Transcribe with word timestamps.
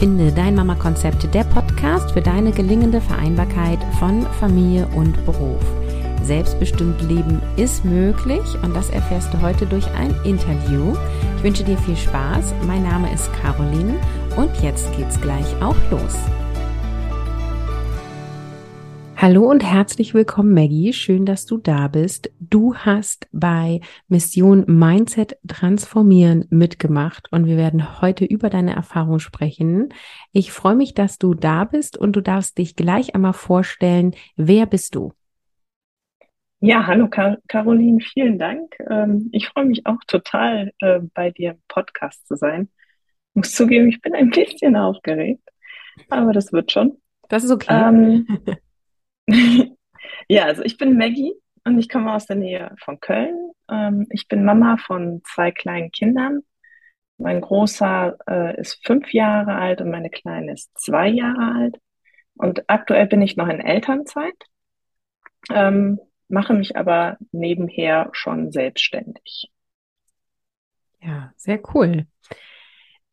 Finde 0.00 0.32
dein 0.32 0.54
Mama-Konzept, 0.54 1.34
der 1.34 1.44
Podcast 1.44 2.12
für 2.12 2.22
deine 2.22 2.52
gelingende 2.52 3.02
Vereinbarkeit 3.02 3.78
von 3.98 4.22
Familie 4.40 4.88
und 4.96 5.26
Beruf. 5.26 5.60
Selbstbestimmt 6.22 7.02
Leben 7.02 7.42
ist 7.56 7.84
möglich 7.84 8.40
und 8.62 8.74
das 8.74 8.88
erfährst 8.88 9.34
du 9.34 9.42
heute 9.42 9.66
durch 9.66 9.86
ein 9.92 10.14
Interview. 10.24 10.96
Ich 11.36 11.42
wünsche 11.42 11.64
dir 11.64 11.76
viel 11.76 11.98
Spaß. 11.98 12.54
Mein 12.66 12.84
Name 12.84 13.12
ist 13.12 13.30
Caroline 13.42 14.00
und 14.38 14.50
jetzt 14.62 14.90
geht's 14.96 15.20
gleich 15.20 15.44
auch 15.60 15.76
los. 15.90 16.16
Hallo 19.22 19.50
und 19.50 19.62
herzlich 19.62 20.14
willkommen, 20.14 20.54
Maggie. 20.54 20.94
Schön, 20.94 21.26
dass 21.26 21.44
du 21.44 21.58
da 21.58 21.88
bist. 21.88 22.32
Du 22.40 22.74
hast 22.74 23.28
bei 23.32 23.82
Mission 24.08 24.64
Mindset 24.66 25.36
Transformieren 25.46 26.46
mitgemacht 26.48 27.30
und 27.30 27.44
wir 27.44 27.58
werden 27.58 28.00
heute 28.00 28.24
über 28.24 28.48
deine 28.48 28.74
Erfahrung 28.74 29.18
sprechen. 29.18 29.92
Ich 30.32 30.52
freue 30.52 30.74
mich, 30.74 30.94
dass 30.94 31.18
du 31.18 31.34
da 31.34 31.64
bist 31.64 31.98
und 31.98 32.16
du 32.16 32.22
darfst 32.22 32.56
dich 32.56 32.76
gleich 32.76 33.14
einmal 33.14 33.34
vorstellen. 33.34 34.14
Wer 34.36 34.64
bist 34.64 34.94
du? 34.94 35.12
Ja, 36.60 36.86
hallo 36.86 37.06
Car 37.06 37.36
Caroline, 37.46 38.00
vielen 38.00 38.38
Dank. 38.38 38.74
Ähm, 38.88 39.28
ich 39.32 39.48
freue 39.48 39.66
mich 39.66 39.84
auch 39.84 39.98
total, 40.06 40.72
äh, 40.80 41.00
bei 41.12 41.30
dir 41.30 41.50
im 41.50 41.62
Podcast 41.68 42.26
zu 42.26 42.36
sein. 42.36 42.70
Ich 43.32 43.34
muss 43.34 43.52
zugeben, 43.52 43.86
ich 43.86 44.00
bin 44.00 44.14
ein 44.14 44.30
bisschen 44.30 44.76
aufgeregt, 44.76 45.46
aber 46.08 46.32
das 46.32 46.54
wird 46.54 46.72
schon. 46.72 46.96
Das 47.28 47.44
ist 47.44 47.50
okay. 47.50 47.68
Ähm, 47.70 48.26
ja, 50.30 50.44
also 50.44 50.62
ich 50.62 50.76
bin 50.76 50.96
Maggie 50.96 51.34
und 51.64 51.76
ich 51.80 51.88
komme 51.88 52.14
aus 52.14 52.26
der 52.26 52.36
Nähe 52.36 52.76
von 52.84 53.00
Köln. 53.00 53.50
Ähm, 53.68 54.06
ich 54.10 54.28
bin 54.28 54.44
Mama 54.44 54.76
von 54.76 55.22
zwei 55.24 55.50
kleinen 55.50 55.90
Kindern. 55.90 56.42
Mein 57.18 57.40
Großer 57.40 58.16
äh, 58.28 58.60
ist 58.60 58.78
fünf 58.86 59.12
Jahre 59.12 59.56
alt 59.56 59.80
und 59.80 59.90
meine 59.90 60.08
Kleine 60.08 60.52
ist 60.52 60.70
zwei 60.78 61.08
Jahre 61.08 61.56
alt. 61.56 61.80
Und 62.34 62.62
aktuell 62.68 63.08
bin 63.08 63.20
ich 63.22 63.36
noch 63.36 63.48
in 63.48 63.60
Elternzeit, 63.60 64.36
ähm, 65.50 65.98
mache 66.28 66.54
mich 66.54 66.76
aber 66.76 67.18
nebenher 67.32 68.08
schon 68.12 68.52
selbstständig. 68.52 69.50
Ja, 71.02 71.32
sehr 71.36 71.60
cool. 71.74 72.06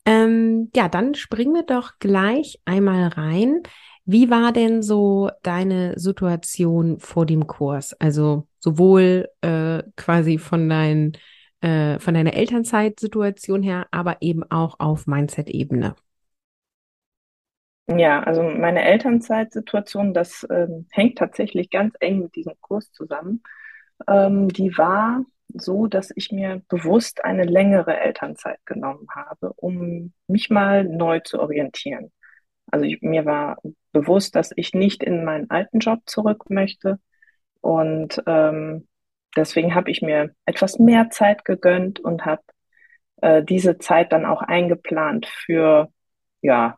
Ähm, 0.06 0.70
ja, 0.76 0.88
dann 0.88 1.16
springen 1.16 1.56
wir 1.56 1.64
doch 1.64 1.98
gleich 1.98 2.60
einmal 2.66 3.08
rein. 3.08 3.64
Wie 4.10 4.30
war 4.30 4.54
denn 4.54 4.82
so 4.82 5.30
deine 5.44 6.00
Situation 6.00 6.98
vor 6.98 7.26
dem 7.26 7.46
Kurs? 7.46 7.94
Also 8.00 8.48
sowohl 8.58 9.28
äh, 9.42 9.84
quasi 9.98 10.38
von, 10.38 10.70
dein, 10.70 11.12
äh, 11.60 12.00
von 12.00 12.14
deiner 12.14 12.34
Elternzeitsituation 12.34 13.64
her, 13.64 13.86
aber 13.92 14.18
eben 14.22 14.50
auch 14.50 14.80
auf 14.80 15.08
Mindset-Ebene. 15.08 15.94
Ja, 17.90 18.24
also 18.24 18.44
meine 18.44 18.84
Elternzeitsituation, 18.84 20.14
das 20.14 20.48
ähm, 20.50 20.88
hängt 20.92 21.18
tatsächlich 21.18 21.70
ganz 21.70 21.94
eng 22.00 22.20
mit 22.20 22.36
diesem 22.36 22.54
Kurs 22.62 22.92
zusammen. 22.94 23.44
Ähm, 24.08 24.50
die 24.50 24.78
war 24.78 25.26
so, 25.54 25.88
dass 25.88 26.12
ich 26.16 26.32
mir 26.32 26.62
bewusst 26.70 27.26
eine 27.26 27.44
längere 27.44 27.98
Elternzeit 28.00 28.60
genommen 28.66 29.08
habe, 29.14 29.54
um 29.54 30.14
mich 30.28 30.50
mal 30.50 30.86
neu 30.86 31.20
zu 31.22 31.40
orientieren. 31.42 32.12
Also 32.72 32.86
ich, 32.86 33.02
mir 33.02 33.26
war 33.26 33.58
bewusst, 34.00 34.36
dass 34.36 34.52
ich 34.56 34.74
nicht 34.74 35.04
in 35.04 35.24
meinen 35.24 35.50
alten 35.50 35.80
Job 35.80 36.00
zurück 36.06 36.50
möchte. 36.50 37.00
Und 37.62 38.22
ähm, 38.28 38.88
deswegen 39.36 39.76
habe 39.76 39.92
ich 39.92 40.02
mir 40.02 40.32
etwas 40.46 40.80
mehr 40.80 41.10
Zeit 41.10 41.46
gegönnt 41.46 42.00
und 42.00 42.26
habe 42.26 42.44
äh, 43.22 43.44
diese 43.44 43.78
Zeit 43.78 44.12
dann 44.12 44.26
auch 44.26 44.42
eingeplant 44.42 45.26
für 45.26 45.90
ja, 46.42 46.78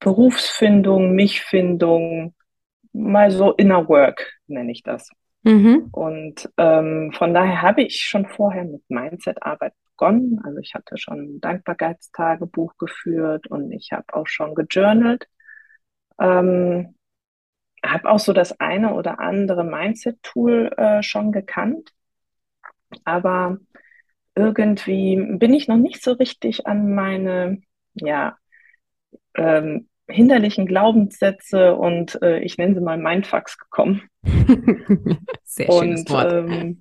Berufsfindung, 0.00 1.14
Michfindung, 1.14 2.34
mal 2.92 3.30
so 3.30 3.52
Inner 3.52 3.88
Work 3.88 4.32
nenne 4.46 4.72
ich 4.72 4.82
das. 4.82 5.08
Mhm. 5.42 5.88
Und 5.92 6.50
ähm, 6.56 7.12
von 7.14 7.32
daher 7.32 7.62
habe 7.62 7.82
ich 7.82 8.00
schon 8.00 8.26
vorher 8.26 8.64
mit 8.64 8.82
Mindset-Arbeit 8.88 9.72
begonnen. 9.90 10.40
Also 10.44 10.58
ich 10.58 10.74
hatte 10.74 10.98
schon 10.98 11.20
ein 11.20 11.40
Dankbarkeitstagebuch 11.40 12.76
geführt 12.78 13.46
und 13.46 13.72
ich 13.72 13.92
habe 13.92 14.12
auch 14.12 14.26
schon 14.26 14.54
gejournalt. 14.54 15.26
Ähm, 16.20 16.94
habe 17.84 18.08
auch 18.08 18.18
so 18.18 18.32
das 18.32 18.58
eine 18.60 18.94
oder 18.94 19.20
andere 19.20 19.64
Mindset-Tool 19.64 20.72
äh, 20.76 21.02
schon 21.02 21.32
gekannt, 21.32 21.92
aber 23.04 23.58
irgendwie 24.34 25.16
bin 25.16 25.54
ich 25.54 25.68
noch 25.68 25.76
nicht 25.76 26.02
so 26.02 26.12
richtig 26.12 26.66
an 26.66 26.94
meine, 26.94 27.62
ja, 27.94 28.36
ähm, 29.34 29.88
hinderlichen 30.08 30.66
Glaubenssätze 30.66 31.74
und 31.74 32.20
äh, 32.22 32.38
ich 32.40 32.58
nenne 32.58 32.74
sie 32.74 32.80
mal 32.80 32.98
Mindfucks 32.98 33.58
gekommen. 33.58 34.02
Sehr 35.44 35.70
schönes 35.70 36.02
und, 36.02 36.10
Wort. 36.10 36.32
Ähm, 36.32 36.80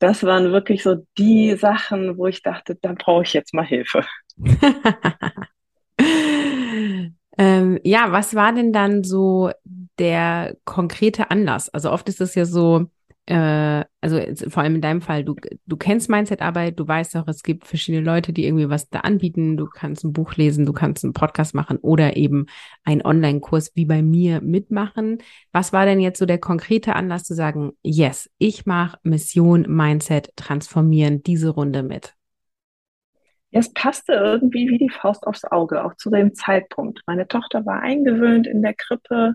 das 0.00 0.24
waren 0.24 0.52
wirklich 0.52 0.82
so 0.82 1.06
die 1.18 1.56
Sachen, 1.56 2.18
wo 2.18 2.26
ich 2.26 2.42
dachte, 2.42 2.76
da 2.80 2.94
brauche 2.94 3.22
ich 3.22 3.32
jetzt 3.32 3.54
mal 3.54 3.66
Hilfe. 3.66 4.04
ähm, 7.38 7.78
ja, 7.84 8.10
was 8.10 8.34
war 8.34 8.52
denn 8.52 8.72
dann 8.72 9.04
so 9.04 9.50
der 9.98 10.56
konkrete 10.64 11.30
Anlass? 11.30 11.68
Also 11.68 11.92
oft 11.92 12.08
ist 12.08 12.20
es 12.20 12.34
ja 12.34 12.44
so, 12.44 12.86
äh, 13.26 13.84
also 14.00 14.20
vor 14.48 14.64
allem 14.64 14.74
in 14.74 14.80
deinem 14.80 15.00
Fall, 15.00 15.24
du, 15.24 15.36
du 15.66 15.76
kennst 15.76 16.10
Mindset-Arbeit, 16.10 16.80
du 16.80 16.88
weißt 16.88 17.16
auch, 17.16 17.28
es 17.28 17.44
gibt 17.44 17.66
verschiedene 17.66 18.04
Leute, 18.04 18.32
die 18.32 18.44
irgendwie 18.44 18.68
was 18.68 18.88
da 18.88 19.00
anbieten. 19.00 19.56
Du 19.56 19.66
kannst 19.66 20.04
ein 20.04 20.12
Buch 20.12 20.34
lesen, 20.34 20.66
du 20.66 20.72
kannst 20.72 21.04
einen 21.04 21.12
Podcast 21.12 21.54
machen 21.54 21.78
oder 21.78 22.16
eben 22.16 22.46
einen 22.84 23.02
Online-Kurs 23.02 23.72
wie 23.76 23.84
bei 23.84 24.02
mir 24.02 24.40
mitmachen. 24.40 25.18
Was 25.52 25.72
war 25.72 25.86
denn 25.86 26.00
jetzt 26.00 26.18
so 26.18 26.26
der 26.26 26.38
konkrete 26.38 26.96
Anlass 26.96 27.22
zu 27.22 27.34
sagen, 27.34 27.72
yes, 27.82 28.28
ich 28.38 28.66
mache 28.66 28.98
Mission 29.04 29.64
Mindset 29.68 30.32
transformieren 30.36 31.22
diese 31.22 31.50
Runde 31.50 31.84
mit? 31.84 32.17
Es 33.50 33.72
passte 33.72 34.12
irgendwie 34.12 34.68
wie 34.68 34.78
die 34.78 34.90
Faust 34.90 35.26
aufs 35.26 35.44
Auge, 35.44 35.84
auch 35.84 35.94
zu 35.94 36.10
dem 36.10 36.34
Zeitpunkt. 36.34 37.00
Meine 37.06 37.28
Tochter 37.28 37.64
war 37.64 37.80
eingewöhnt 37.80 38.46
in 38.46 38.62
der 38.62 38.74
Krippe 38.74 39.34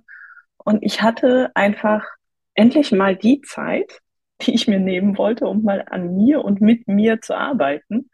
und 0.57 0.83
ich 0.83 1.01
hatte 1.01 1.51
einfach 1.55 2.05
endlich 2.53 2.91
mal 2.91 3.15
die 3.15 3.41
Zeit, 3.41 4.01
die 4.41 4.53
ich 4.53 4.67
mir 4.67 4.79
nehmen 4.79 5.17
wollte, 5.17 5.47
um 5.47 5.63
mal 5.63 5.85
an 5.89 6.15
mir 6.15 6.43
und 6.43 6.61
mit 6.61 6.87
mir 6.87 7.21
zu 7.21 7.35
arbeiten. 7.35 8.09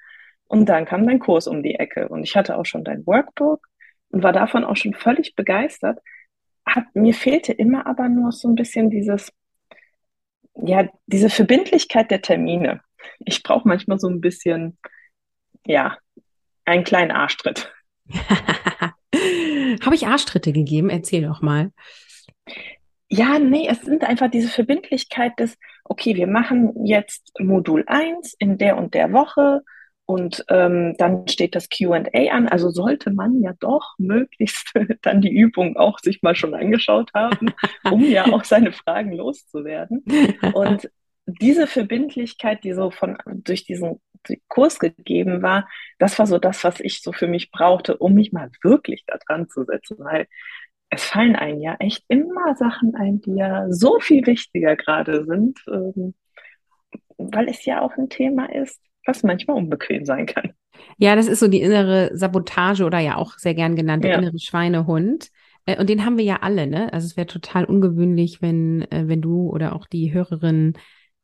Und 0.48 0.68
dann 0.68 0.86
kam 0.86 1.06
dein 1.06 1.20
Kurs 1.20 1.48
um 1.48 1.64
die 1.64 1.76
Ecke 1.76 2.08
und 2.10 2.24
ich 2.24 2.36
hatte 2.36 2.58
auch 2.58 2.66
schon 2.66 2.84
dein 2.84 3.06
Workbook 3.06 3.68
und 4.10 4.24
war 4.24 4.34
davon 4.34 4.64
auch 4.64 4.78
schon 4.78 4.94
völlig 4.94 5.36
begeistert. 5.36 6.00
Hat, 6.66 6.86
mir 6.94 7.14
fehlte 7.14 7.54
immer 7.54 7.86
aber 7.88 8.10
nur 8.10 8.31
so 8.31 8.48
ein 8.48 8.56
bisschen 8.56 8.90
dieses, 8.90 9.31
ja, 10.56 10.88
diese 11.08 11.30
Verbindlichkeit 11.30 12.12
der 12.12 12.22
Termine. 12.22 12.81
Ich 13.20 13.44
brauche 13.44 13.68
manchmal 13.68 14.00
so 14.00 14.08
ein 14.10 14.22
bisschen, 14.22 14.78
ja, 15.66 15.97
einen 16.66 16.84
kleinen 16.84 17.12
Arschtritt. 17.12 17.72
Habe 19.84 19.96
ich 19.96 20.08
Arschtritte 20.08 20.52
gegeben? 20.52 20.90
Erzähl 20.90 21.24
doch 21.24 21.42
mal. 21.42 21.72
Ja, 23.09 23.40
nee, 23.40 23.68
es 23.68 23.81
sind 23.81 24.03
einfach 24.03 24.30
diese 24.30 24.50
Verbindlichkeit 24.50 25.40
des, 25.40 25.58
okay, 25.84 26.16
wir 26.16 26.28
machen 26.28 26.86
jetzt 26.86 27.31
Modul 27.40 27.84
1 27.88 28.36
in 28.38 28.58
der 28.58 28.78
und 28.78 28.94
der 28.94 29.12
Woche 29.12 29.64
und 30.09 30.44
ähm, 30.50 30.96
dann 30.98 31.28
steht 31.28 31.56
das 31.56 31.69
QA 31.69 32.03
an. 32.31 32.48
Also 32.48 32.72
sollte 32.72 33.12
man 33.12 33.42
ja 33.42 33.53
doch 33.59 33.94
möglichst 34.00 34.74
dann 35.03 35.22
die 35.22 35.31
Übung 35.31 35.78
auch 35.78 36.00
sich 36.00 36.24
mal 36.24 36.36
schon 36.36 36.56
angeschaut 36.56 37.12
haben, 37.14 37.52
um 37.84 38.03
ja 38.03 38.25
auch 38.25 38.44
seine 38.44 38.72
Fragen 38.72 39.12
loszuwerden. 39.12 40.03
Und 40.54 40.89
diese 41.28 41.68
Verbindlichkeit, 41.68 42.63
die 42.63 42.74
so 42.74 42.89
von 42.89 43.18
durch 43.28 43.66
diesen 43.66 44.01
Kurs 44.48 44.80
gegeben 44.80 45.42
war, 45.42 45.68
das 45.98 46.19
war 46.19 46.27
so 46.27 46.38
das, 46.38 46.63
was 46.63 46.80
ich 46.80 47.01
so 47.01 47.12
für 47.12 47.27
mich 47.27 47.51
brauchte, 47.51 47.98
um 47.98 48.13
mich 48.13 48.31
mal 48.31 48.50
wirklich 48.62 49.04
da 49.07 49.18
dran 49.25 49.48
zu 49.50 49.63
setzen. 49.63 49.98
Weil 50.00 50.27
es 50.89 51.04
fallen 51.04 51.36
einem 51.36 51.62
ja 51.62 51.75
echt 51.80 52.04
immer 52.07 52.56
Sachen 52.56 52.95
ein, 52.95 53.21
die 53.21 53.36
ja 53.36 53.71
so 53.71 54.00
viel 54.00 54.25
wichtiger 54.25 54.75
gerade 54.75 55.25
sind, 55.25 55.60
ähm, 55.68 56.13
weil 57.18 57.48
es 57.50 57.66
ja 57.66 57.81
auch 57.81 57.95
ein 57.98 58.10
Thema 58.10 58.54
ist, 58.54 58.80
was 59.06 59.24
manchmal 59.24 59.57
unbequem 59.57 60.06
sein 60.06 60.25
kann. 60.25 60.54
Ja, 60.98 61.15
das 61.15 61.27
ist 61.27 61.39
so 61.39 61.48
die 61.48 61.62
innere 61.62 62.12
Sabotage 62.13 62.86
oder 62.86 63.00
ja 63.00 63.18
auch 63.18 63.33
sehr 63.38 63.54
gern 63.54 63.75
genannt 63.75 64.04
der 64.04 64.12
ja. 64.12 64.18
innere 64.19 64.39
Schweinehund. 64.39 65.30
Äh, 65.65 65.80
und 65.80 65.89
den 65.89 66.06
haben 66.06 66.18
wir 66.18 66.25
ja 66.25 66.38
alle, 66.42 66.68
ne? 66.68 66.92
Also 66.94 67.06
es 67.06 67.18
wäre 67.18 67.27
total 67.27 67.65
ungewöhnlich, 67.65 68.42
wenn, 68.42 68.83
äh, 68.92 69.07
wenn 69.07 69.22
du 69.22 69.50
oder 69.50 69.75
auch 69.75 69.88
die 69.88 70.13
Hörerinnen 70.13 70.74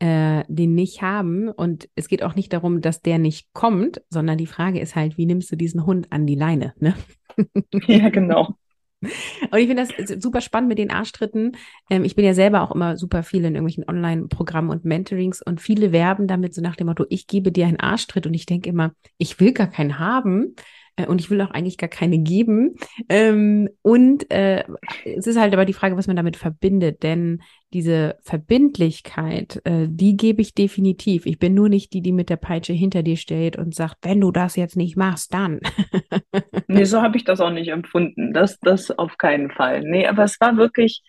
äh, 0.05 0.43
den 0.47 0.75
nicht 0.75 1.01
haben. 1.01 1.49
Und 1.49 1.89
es 1.95 2.07
geht 2.07 2.21
auch 2.21 2.35
nicht 2.35 2.53
darum, 2.53 2.81
dass 2.81 3.01
der 3.01 3.17
nicht 3.17 3.51
kommt, 3.53 4.03
sondern 4.09 4.37
die 4.37 4.45
Frage 4.45 4.79
ist 4.79 4.95
halt, 4.95 5.17
wie 5.17 5.25
nimmst 5.25 5.51
du 5.51 5.55
diesen 5.55 5.85
Hund 5.85 6.11
an 6.11 6.27
die 6.27 6.35
Leine, 6.35 6.73
ne? 6.79 6.93
Ja, 7.87 8.09
genau. 8.09 8.55
Und 9.01 9.59
ich 9.59 9.67
finde 9.67 9.85
das 9.87 10.23
super 10.23 10.41
spannend 10.41 10.69
mit 10.69 10.77
den 10.77 10.91
Arschtritten. 10.91 11.57
Ähm, 11.89 12.05
ich 12.05 12.15
bin 12.15 12.23
ja 12.23 12.33
selber 12.33 12.61
auch 12.61 12.71
immer 12.71 12.97
super 12.97 13.23
viel 13.23 13.43
in 13.43 13.55
irgendwelchen 13.55 13.87
Online-Programmen 13.87 14.69
und 14.69 14.85
Mentorings 14.85 15.41
und 15.41 15.59
viele 15.59 15.91
werben 15.91 16.27
damit 16.27 16.53
so 16.53 16.61
nach 16.61 16.75
dem 16.75 16.87
Motto, 16.87 17.05
ich 17.09 17.27
gebe 17.27 17.51
dir 17.51 17.65
einen 17.65 17.79
Arschtritt 17.79 18.25
und 18.25 18.33
ich 18.33 18.45
denke 18.45 18.69
immer, 18.69 18.93
ich 19.17 19.39
will 19.39 19.53
gar 19.53 19.67
keinen 19.67 19.99
haben. 19.99 20.55
Äh, 20.95 21.07
und 21.07 21.21
ich 21.21 21.29
will 21.29 21.41
auch 21.41 21.51
eigentlich 21.51 21.77
gar 21.77 21.89
keine 21.89 22.19
geben. 22.19 22.75
Ähm, 23.09 23.69
und 23.81 24.31
äh, 24.31 24.63
es 25.03 25.27
ist 25.27 25.39
halt 25.39 25.53
aber 25.53 25.65
die 25.65 25.73
Frage, 25.73 25.97
was 25.97 26.07
man 26.07 26.15
damit 26.15 26.37
verbindet. 26.37 27.03
Denn 27.03 27.41
diese 27.73 28.17
Verbindlichkeit, 28.23 29.61
äh, 29.65 29.87
die 29.89 30.17
gebe 30.17 30.41
ich 30.41 30.53
definitiv. 30.53 31.25
Ich 31.25 31.39
bin 31.39 31.53
nur 31.53 31.69
nicht 31.69 31.93
die, 31.93 32.01
die 32.01 32.11
mit 32.11 32.29
der 32.29 32.37
Peitsche 32.37 32.73
hinter 32.73 33.03
dir 33.03 33.17
steht 33.17 33.57
und 33.57 33.75
sagt, 33.75 33.97
wenn 34.03 34.21
du 34.21 34.31
das 34.31 34.55
jetzt 34.55 34.77
nicht 34.77 34.95
machst, 34.95 35.33
dann. 35.33 35.59
nee, 36.67 36.85
so 36.85 37.01
habe 37.01 37.17
ich 37.17 37.23
das 37.23 37.41
auch 37.41 37.51
nicht 37.51 37.69
empfunden. 37.69 38.33
Das, 38.33 38.59
das 38.59 38.91
auf 38.91 39.17
keinen 39.17 39.51
Fall. 39.51 39.81
Nee, 39.81 40.07
aber 40.07 40.23
es 40.23 40.39
war 40.39 40.57
wirklich, 40.57 41.01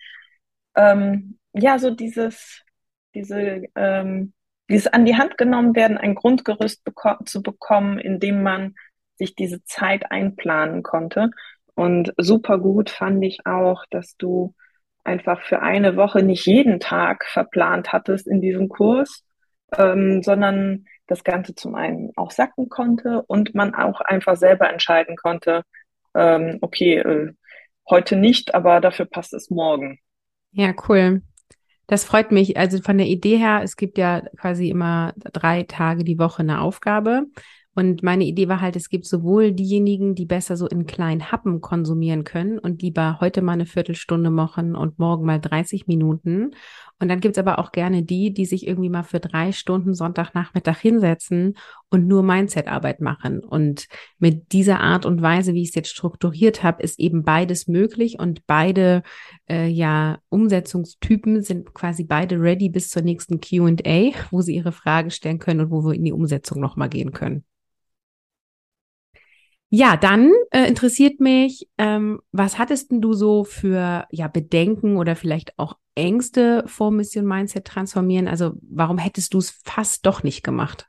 ähm, 0.75 1.37
ja, 1.53 1.79
so 1.79 1.91
dieses, 1.91 2.63
diese, 3.13 3.63
ähm, 3.75 4.33
dieses 4.69 4.87
an 4.87 5.05
die 5.05 5.15
Hand 5.15 5.37
genommen 5.37 5.75
werden, 5.75 5.97
ein 5.97 6.15
Grundgerüst 6.15 6.83
beko 6.83 7.23
zu 7.23 7.41
bekommen, 7.41 7.99
in 7.99 8.19
dem 8.19 8.43
man 8.43 8.75
sich 9.17 9.35
diese 9.35 9.63
Zeit 9.63 10.11
einplanen 10.11 10.83
konnte. 10.83 11.31
Und 11.75 12.13
super 12.17 12.57
gut 12.59 12.89
fand 12.89 13.23
ich 13.23 13.45
auch, 13.45 13.85
dass 13.89 14.17
du 14.17 14.53
einfach 15.03 15.41
für 15.41 15.61
eine 15.61 15.95
Woche 15.95 16.23
nicht 16.23 16.45
jeden 16.45 16.79
Tag 16.79 17.25
verplant 17.25 17.93
hattest 17.93 18.27
in 18.27 18.41
diesem 18.41 18.67
Kurs, 18.67 19.23
ähm, 19.77 20.21
sondern 20.21 20.85
das 21.07 21.23
Ganze 21.23 21.55
zum 21.55 21.75
einen 21.75 22.11
auch 22.15 22.31
sacken 22.31 22.69
konnte 22.69 23.21
und 23.23 23.55
man 23.55 23.73
auch 23.73 24.01
einfach 24.01 24.35
selber 24.35 24.69
entscheiden 24.69 25.15
konnte, 25.15 25.63
ähm, 26.13 26.57
okay, 26.61 26.97
äh, 26.97 27.33
heute 27.89 28.17
nicht, 28.17 28.53
aber 28.53 28.81
dafür 28.81 29.05
passt 29.05 29.33
es 29.33 29.49
morgen. 29.49 29.99
Ja, 30.51 30.73
cool. 30.89 31.21
Das 31.87 32.03
freut 32.03 32.31
mich. 32.31 32.57
Also 32.57 32.81
von 32.81 32.97
der 32.97 33.07
Idee 33.07 33.37
her, 33.37 33.61
es 33.63 33.77
gibt 33.77 33.97
ja 33.97 34.21
quasi 34.37 34.69
immer 34.69 35.13
drei 35.15 35.63
Tage 35.63 36.03
die 36.03 36.19
Woche 36.19 36.41
eine 36.41 36.61
Aufgabe. 36.61 37.23
Und 37.77 38.01
meine 38.01 38.23
Idee 38.23 38.47
war 38.47 38.59
halt, 38.59 38.75
es 38.75 38.89
gibt 38.89 39.05
sowohl 39.05 39.51
diejenigen, 39.51 40.15
die 40.15 40.25
besser 40.25 40.57
so 40.57 40.65
in 40.65 40.87
kleinen 40.87 41.31
Happen 41.31 41.61
konsumieren 41.61 42.23
können 42.23 42.57
und 42.57 42.81
lieber 42.81 43.19
heute 43.21 43.43
mal 43.43 43.51
eine 43.51 43.67
Viertelstunde 43.67 44.31
machen 44.31 44.75
und 44.75 44.97
morgen 44.97 45.27
mal 45.27 45.39
30 45.39 45.85
Minuten. 45.85 46.55
Und 46.99 47.07
dann 47.07 47.19
gibt's 47.19 47.37
aber 47.37 47.59
auch 47.59 47.71
gerne 47.71 48.01
die, 48.01 48.33
die 48.33 48.47
sich 48.47 48.65
irgendwie 48.65 48.89
mal 48.89 49.03
für 49.03 49.19
drei 49.19 49.51
Stunden 49.51 49.93
Sonntagnachmittag 49.93 50.79
hinsetzen 50.79 51.55
und 51.91 52.07
nur 52.07 52.23
Mindset-Arbeit 52.23 52.99
machen. 52.99 53.41
Und 53.41 53.85
mit 54.17 54.53
dieser 54.53 54.79
Art 54.79 55.05
und 55.05 55.21
Weise, 55.21 55.53
wie 55.53 55.61
ich 55.61 55.69
es 55.69 55.75
jetzt 55.75 55.89
strukturiert 55.89 56.63
habe, 56.63 56.81
ist 56.81 56.99
eben 56.99 57.23
beides 57.23 57.67
möglich 57.67 58.17
und 58.17 58.47
beide 58.47 59.03
äh, 59.47 59.67
ja 59.67 60.17
Umsetzungstypen 60.29 61.43
sind 61.43 61.75
quasi 61.75 62.05
beide 62.05 62.41
ready 62.41 62.69
bis 62.69 62.89
zur 62.89 63.03
nächsten 63.03 63.39
Q&A, 63.39 64.13
wo 64.31 64.41
sie 64.41 64.55
ihre 64.55 64.71
Frage 64.71 65.11
stellen 65.11 65.37
können 65.37 65.59
und 65.59 65.69
wo 65.69 65.85
wir 65.85 65.93
in 65.93 66.05
die 66.05 66.11
Umsetzung 66.11 66.59
nochmal 66.59 66.89
gehen 66.89 67.11
können. 67.11 67.43
Ja, 69.69 69.97
dann 69.97 70.31
äh, 70.51 70.65
interessiert 70.67 71.19
mich, 71.19 71.67
ähm, 71.77 72.21
was 72.31 72.57
hattest 72.57 72.91
denn 72.91 73.01
du 73.01 73.13
so 73.13 73.43
für 73.43 74.07
ja 74.11 74.27
Bedenken 74.29 74.95
oder 74.95 75.15
vielleicht 75.15 75.59
auch 75.59 75.77
Ängste 75.93 76.63
vor 76.67 76.91
Mission 76.91 77.25
Mindset 77.25 77.65
transformieren? 77.65 78.29
Also 78.29 78.53
warum 78.61 78.97
hättest 78.97 79.33
du 79.33 79.39
es 79.39 79.51
fast 79.65 80.05
doch 80.05 80.23
nicht 80.23 80.43
gemacht? 80.43 80.87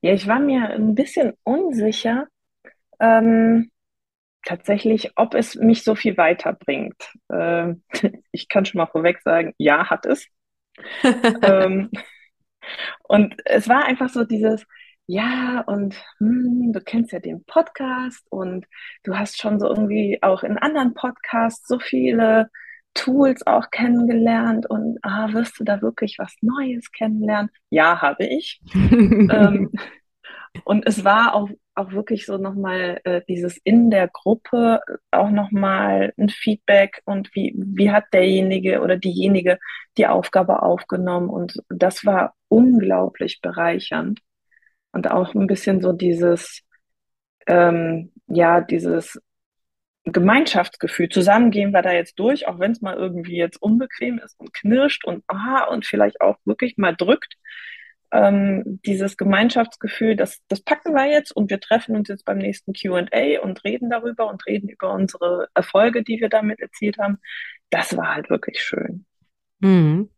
Ja, 0.00 0.12
ich 0.12 0.26
war 0.26 0.40
mir 0.40 0.70
ein 0.70 0.94
bisschen 0.94 1.34
unsicher, 1.44 2.26
ähm, 2.98 3.70
tatsächlich, 4.44 5.12
ob 5.16 5.34
es 5.34 5.54
mich 5.54 5.84
so 5.84 5.94
viel 5.94 6.16
weiterbringt. 6.16 6.96
Ähm, 7.32 7.82
ich 8.32 8.48
kann 8.48 8.64
schon 8.64 8.78
mal 8.78 8.86
vorweg 8.86 9.20
sagen, 9.22 9.54
ja, 9.58 9.88
hat 9.88 10.06
es. 10.06 10.26
ähm, 11.42 11.90
und 13.04 13.36
es 13.44 13.68
war 13.68 13.84
einfach 13.84 14.08
so 14.08 14.24
dieses, 14.24 14.66
ja, 15.06 15.62
und 15.66 15.94
hm, 16.18 16.72
du 16.72 16.80
kennst 16.80 17.12
ja 17.12 17.20
den 17.20 17.44
Podcast 17.44 18.26
und 18.30 18.66
du 19.04 19.16
hast 19.16 19.40
schon 19.40 19.60
so 19.60 19.68
irgendwie 19.68 20.18
auch 20.22 20.42
in 20.42 20.58
anderen 20.58 20.94
Podcasts 20.94 21.66
so 21.68 21.78
viele 21.78 22.50
Tools 22.94 23.46
auch 23.46 23.70
kennengelernt 23.70 24.68
und 24.68 24.98
ah, 25.02 25.32
wirst 25.32 25.60
du 25.60 25.64
da 25.64 25.80
wirklich 25.80 26.18
was 26.18 26.34
Neues 26.40 26.90
kennenlernen? 26.90 27.50
Ja, 27.70 28.00
habe 28.02 28.24
ich. 28.24 28.60
ähm, 28.74 29.70
und 30.64 30.86
es 30.86 31.04
war 31.04 31.34
auch, 31.34 31.50
auch 31.76 31.92
wirklich 31.92 32.26
so 32.26 32.38
nochmal 32.38 33.00
äh, 33.04 33.20
dieses 33.28 33.58
in 33.58 33.90
der 33.90 34.08
Gruppe 34.08 34.80
auch 35.12 35.30
nochmal 35.30 36.14
ein 36.18 36.30
Feedback 36.30 37.02
und 37.04 37.32
wie, 37.34 37.54
wie 37.56 37.92
hat 37.92 38.06
derjenige 38.12 38.80
oder 38.80 38.96
diejenige 38.96 39.58
die 39.98 40.06
Aufgabe 40.06 40.62
aufgenommen 40.62 41.28
und 41.28 41.62
das 41.68 42.04
war 42.04 42.34
unglaublich 42.48 43.40
bereichernd 43.40 44.20
und 44.92 45.10
auch 45.10 45.34
ein 45.34 45.46
bisschen 45.46 45.80
so 45.80 45.92
dieses, 45.92 46.62
ähm, 47.46 48.12
ja, 48.26 48.60
dieses 48.60 49.20
Gemeinschaftsgefühl. 50.04 51.08
Zusammen 51.08 51.50
gehen 51.50 51.72
wir 51.72 51.82
da 51.82 51.92
jetzt 51.92 52.18
durch, 52.18 52.46
auch 52.46 52.58
wenn 52.60 52.70
es 52.72 52.80
mal 52.80 52.94
irgendwie 52.94 53.36
jetzt 53.36 53.60
unbequem 53.60 54.18
ist 54.18 54.38
und 54.38 54.54
knirscht 54.54 55.04
und 55.04 55.24
aha 55.26 55.64
und 55.64 55.84
vielleicht 55.84 56.20
auch 56.20 56.36
wirklich 56.44 56.76
mal 56.76 56.94
drückt. 56.94 57.34
Ähm, 58.12 58.80
dieses 58.86 59.16
Gemeinschaftsgefühl, 59.16 60.14
das, 60.14 60.40
das 60.46 60.60
packen 60.60 60.94
wir 60.94 61.10
jetzt 61.10 61.32
und 61.32 61.50
wir 61.50 61.58
treffen 61.58 61.96
uns 61.96 62.08
jetzt 62.08 62.24
beim 62.24 62.38
nächsten 62.38 62.72
QA 62.72 63.40
und 63.42 63.64
reden 63.64 63.90
darüber 63.90 64.30
und 64.30 64.46
reden 64.46 64.68
über 64.68 64.92
unsere 64.92 65.48
Erfolge, 65.54 66.04
die 66.04 66.20
wir 66.20 66.28
damit 66.28 66.60
erzielt 66.60 66.98
haben. 66.98 67.18
Das 67.70 67.96
war 67.96 68.14
halt 68.14 68.30
wirklich 68.30 68.60
schön. 68.60 69.06
Mhm. 69.58 70.08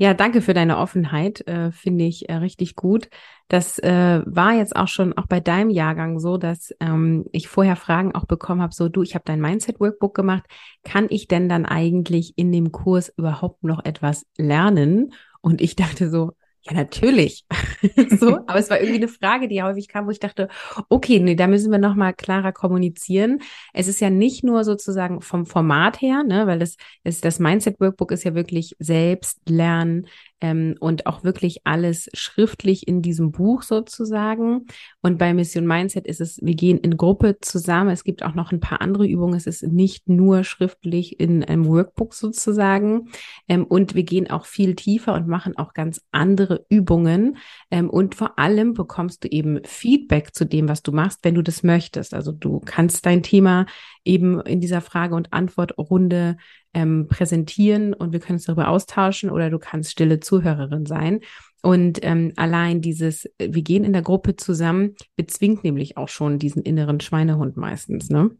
Ja, 0.00 0.14
danke 0.14 0.42
für 0.42 0.54
deine 0.54 0.78
Offenheit, 0.78 1.46
äh, 1.48 1.72
finde 1.72 2.04
ich 2.04 2.28
äh, 2.28 2.34
richtig 2.36 2.76
gut. 2.76 3.08
Das 3.48 3.80
äh, 3.80 4.22
war 4.24 4.52
jetzt 4.52 4.76
auch 4.76 4.86
schon 4.86 5.12
auch 5.18 5.26
bei 5.26 5.40
deinem 5.40 5.70
Jahrgang 5.70 6.20
so, 6.20 6.36
dass 6.36 6.72
ähm, 6.78 7.24
ich 7.32 7.48
vorher 7.48 7.74
Fragen 7.74 8.14
auch 8.14 8.24
bekommen 8.24 8.62
habe, 8.62 8.72
so 8.72 8.88
du, 8.88 9.02
ich 9.02 9.14
habe 9.16 9.24
dein 9.26 9.40
Mindset-Workbook 9.40 10.14
gemacht, 10.14 10.44
kann 10.84 11.06
ich 11.10 11.26
denn 11.26 11.48
dann 11.48 11.66
eigentlich 11.66 12.34
in 12.36 12.52
dem 12.52 12.70
Kurs 12.70 13.08
überhaupt 13.16 13.64
noch 13.64 13.84
etwas 13.84 14.24
lernen? 14.36 15.12
Und 15.40 15.60
ich 15.60 15.74
dachte 15.76 16.08
so, 16.10 16.32
ja, 16.68 16.76
natürlich. 16.76 17.44
so, 18.18 18.36
aber 18.46 18.58
es 18.58 18.70
war 18.70 18.80
irgendwie 18.80 19.02
eine 19.02 19.08
Frage, 19.08 19.48
die 19.48 19.62
häufig 19.62 19.88
kam, 19.88 20.06
wo 20.06 20.10
ich 20.10 20.20
dachte, 20.20 20.48
okay, 20.88 21.18
nee, 21.20 21.34
da 21.34 21.46
müssen 21.46 21.70
wir 21.70 21.78
nochmal 21.78 22.14
klarer 22.14 22.52
kommunizieren. 22.52 23.40
Es 23.72 23.88
ist 23.88 24.00
ja 24.00 24.10
nicht 24.10 24.44
nur 24.44 24.64
sozusagen 24.64 25.20
vom 25.20 25.46
Format 25.46 26.00
her, 26.00 26.24
ne, 26.24 26.46
weil 26.46 26.58
das 26.58 26.76
ist, 27.04 27.24
das 27.24 27.38
Mindset 27.38 27.80
Workbook 27.80 28.12
ist 28.12 28.24
ja 28.24 28.34
wirklich 28.34 28.76
selbst 28.78 29.40
lernen, 29.48 30.06
ähm, 30.40 30.76
und 30.80 31.06
auch 31.06 31.24
wirklich 31.24 31.60
alles 31.64 32.08
schriftlich 32.14 32.86
in 32.86 33.02
diesem 33.02 33.32
Buch 33.32 33.62
sozusagen. 33.62 34.66
Und 35.02 35.18
bei 35.18 35.34
Mission 35.34 35.66
Mindset 35.66 36.06
ist 36.06 36.20
es, 36.20 36.38
wir 36.42 36.54
gehen 36.54 36.78
in 36.78 36.96
Gruppe 36.96 37.38
zusammen. 37.40 37.90
Es 37.90 38.04
gibt 38.04 38.22
auch 38.22 38.34
noch 38.34 38.52
ein 38.52 38.60
paar 38.60 38.80
andere 38.80 39.06
Übungen. 39.06 39.34
Es 39.34 39.46
ist 39.46 39.62
nicht 39.62 40.08
nur 40.08 40.44
schriftlich 40.44 41.18
in 41.20 41.44
einem 41.44 41.66
Workbook 41.66 42.14
sozusagen. 42.14 43.08
Ähm, 43.48 43.64
und 43.64 43.94
wir 43.94 44.04
gehen 44.04 44.30
auch 44.30 44.46
viel 44.46 44.74
tiefer 44.74 45.14
und 45.14 45.28
machen 45.28 45.56
auch 45.56 45.74
ganz 45.74 46.00
andere 46.12 46.64
Übungen. 46.68 47.36
Ähm, 47.70 47.90
und 47.90 48.14
vor 48.14 48.38
allem 48.38 48.74
bekommst 48.74 49.24
du 49.24 49.28
eben 49.28 49.60
Feedback 49.64 50.34
zu 50.34 50.44
dem, 50.44 50.68
was 50.68 50.82
du 50.82 50.92
machst, 50.92 51.20
wenn 51.22 51.34
du 51.34 51.42
das 51.42 51.62
möchtest. 51.62 52.14
Also 52.14 52.32
du 52.32 52.60
kannst 52.60 53.04
dein 53.06 53.22
Thema 53.22 53.66
eben 54.04 54.40
in 54.40 54.60
dieser 54.60 54.80
Frage- 54.80 55.14
und 55.14 55.32
Antwortrunde 55.32 56.36
ähm, 56.74 57.08
präsentieren 57.08 57.94
und 57.94 58.12
wir 58.12 58.20
können 58.20 58.36
uns 58.36 58.44
darüber 58.44 58.68
austauschen 58.68 59.30
oder 59.30 59.50
du 59.50 59.58
kannst 59.58 59.92
stille 59.92 60.20
Zuhörerin 60.20 60.86
sein. 60.86 61.20
Und 61.62 62.04
ähm, 62.04 62.32
allein 62.36 62.80
dieses, 62.80 63.24
äh, 63.38 63.48
wir 63.50 63.62
gehen 63.62 63.84
in 63.84 63.92
der 63.92 64.02
Gruppe 64.02 64.36
zusammen, 64.36 64.94
bezwingt 65.16 65.64
nämlich 65.64 65.96
auch 65.96 66.08
schon 66.08 66.38
diesen 66.38 66.62
inneren 66.62 67.00
Schweinehund 67.00 67.56
meistens, 67.56 68.10
ne? 68.10 68.30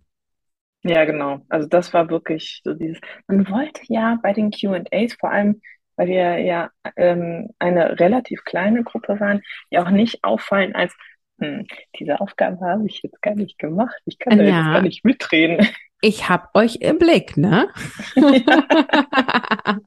Ja, 0.85 1.05
genau. 1.05 1.41
Also 1.49 1.67
das 1.67 1.93
war 1.93 2.09
wirklich 2.09 2.61
so 2.65 2.73
dieses, 2.75 3.01
man 3.27 3.49
wollte 3.51 3.81
ja 3.89 4.19
bei 4.23 4.33
den 4.33 4.51
QAs, 4.51 5.15
vor 5.19 5.31
allem, 5.31 5.61
weil 5.97 6.07
wir 6.07 6.39
ja 6.39 6.71
ähm, 6.97 7.51
eine 7.59 7.99
relativ 7.99 8.45
kleine 8.45 8.85
Gruppe 8.85 9.19
waren, 9.19 9.43
ja 9.71 9.85
auch 9.85 9.91
nicht 9.91 10.23
auffallen 10.23 10.77
als, 10.77 10.95
hm, 11.39 11.67
diese 11.99 12.21
Aufgabe 12.21 12.61
habe 12.61 12.87
ich 12.87 13.03
jetzt 13.03 13.23
gar 13.23 13.35
nicht 13.35 13.59
gemacht, 13.59 13.97
ich 14.07 14.19
kann 14.19 14.39
da 14.39 14.45
ja. 14.45 14.51
jetzt 14.51 14.73
gar 14.73 14.83
nicht 14.83 15.05
mitreden 15.05 15.67
ich 16.01 16.29
hab 16.29 16.55
euch 16.55 16.77
im 16.77 16.99
Blick, 16.99 17.37
ne? 17.37 17.69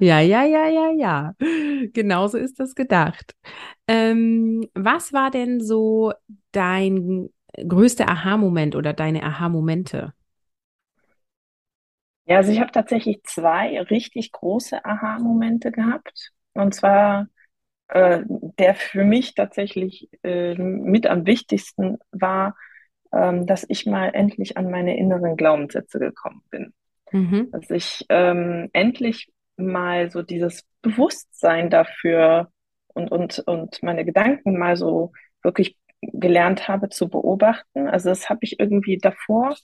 ja, 0.00 0.20
ja, 0.20 0.44
ja, 0.44 0.68
ja, 0.68 0.90
ja. 0.90 1.34
Genauso 1.92 2.38
ist 2.38 2.58
das 2.60 2.74
gedacht. 2.74 3.34
Ähm, 3.86 4.68
was 4.74 5.12
war 5.12 5.30
denn 5.30 5.60
so 5.60 6.12
dein 6.52 7.28
größter 7.56 8.08
Aha-Moment 8.08 8.74
oder 8.74 8.94
deine 8.94 9.22
Aha-Momente? 9.22 10.14
Ja, 12.24 12.36
also 12.38 12.52
ich 12.52 12.60
habe 12.60 12.70
tatsächlich 12.72 13.20
zwei 13.24 13.80
richtig 13.82 14.32
große 14.32 14.84
Aha-Momente 14.84 15.72
gehabt. 15.72 16.32
Und 16.54 16.74
zwar 16.74 17.26
äh, 17.92 18.22
der 18.58 18.74
für 18.74 19.04
mich 19.04 19.34
tatsächlich 19.34 20.08
äh, 20.22 20.54
mit 20.54 21.06
am 21.06 21.26
wichtigsten 21.26 21.98
war, 22.10 22.56
ähm, 23.12 23.46
dass 23.46 23.66
ich 23.68 23.84
mal 23.84 24.08
endlich 24.14 24.56
an 24.56 24.70
meine 24.70 24.96
inneren 24.96 25.36
Glaubenssätze 25.36 25.98
gekommen 25.98 26.42
bin. 26.50 26.72
Mhm. 27.10 27.50
Dass 27.52 27.68
ich 27.68 28.06
ähm, 28.08 28.70
endlich 28.72 29.30
mal 29.58 30.10
so 30.10 30.22
dieses 30.22 30.66
Bewusstsein 30.80 31.68
dafür 31.68 32.48
und, 32.94 33.12
und, 33.12 33.40
und 33.40 33.82
meine 33.82 34.06
Gedanken 34.06 34.58
mal 34.58 34.76
so 34.76 35.12
wirklich 35.42 35.76
gelernt 36.00 36.68
habe 36.68 36.88
zu 36.88 37.10
beobachten. 37.10 37.88
Also 37.88 38.08
das 38.08 38.30
habe 38.30 38.40
ich 38.42 38.58
irgendwie 38.58 38.96
davor, 38.96 39.54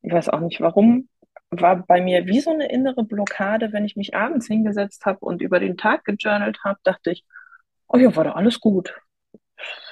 ich 0.00 0.12
weiß 0.12 0.30
auch 0.30 0.40
nicht 0.40 0.62
warum, 0.62 1.10
war 1.50 1.84
bei 1.86 2.00
mir 2.00 2.26
wie 2.26 2.40
so 2.40 2.52
eine 2.52 2.70
innere 2.70 3.04
Blockade, 3.04 3.74
wenn 3.74 3.84
ich 3.84 3.96
mich 3.96 4.14
abends 4.14 4.46
hingesetzt 4.46 5.04
habe 5.04 5.18
und 5.20 5.42
über 5.42 5.60
den 5.60 5.76
Tag 5.76 6.06
gejournalt 6.06 6.60
habe, 6.64 6.78
dachte 6.82 7.10
ich, 7.10 7.26
oh 7.88 7.98
ja, 7.98 8.14
war 8.14 8.24
doch 8.24 8.36
alles 8.36 8.60
gut. 8.60 8.94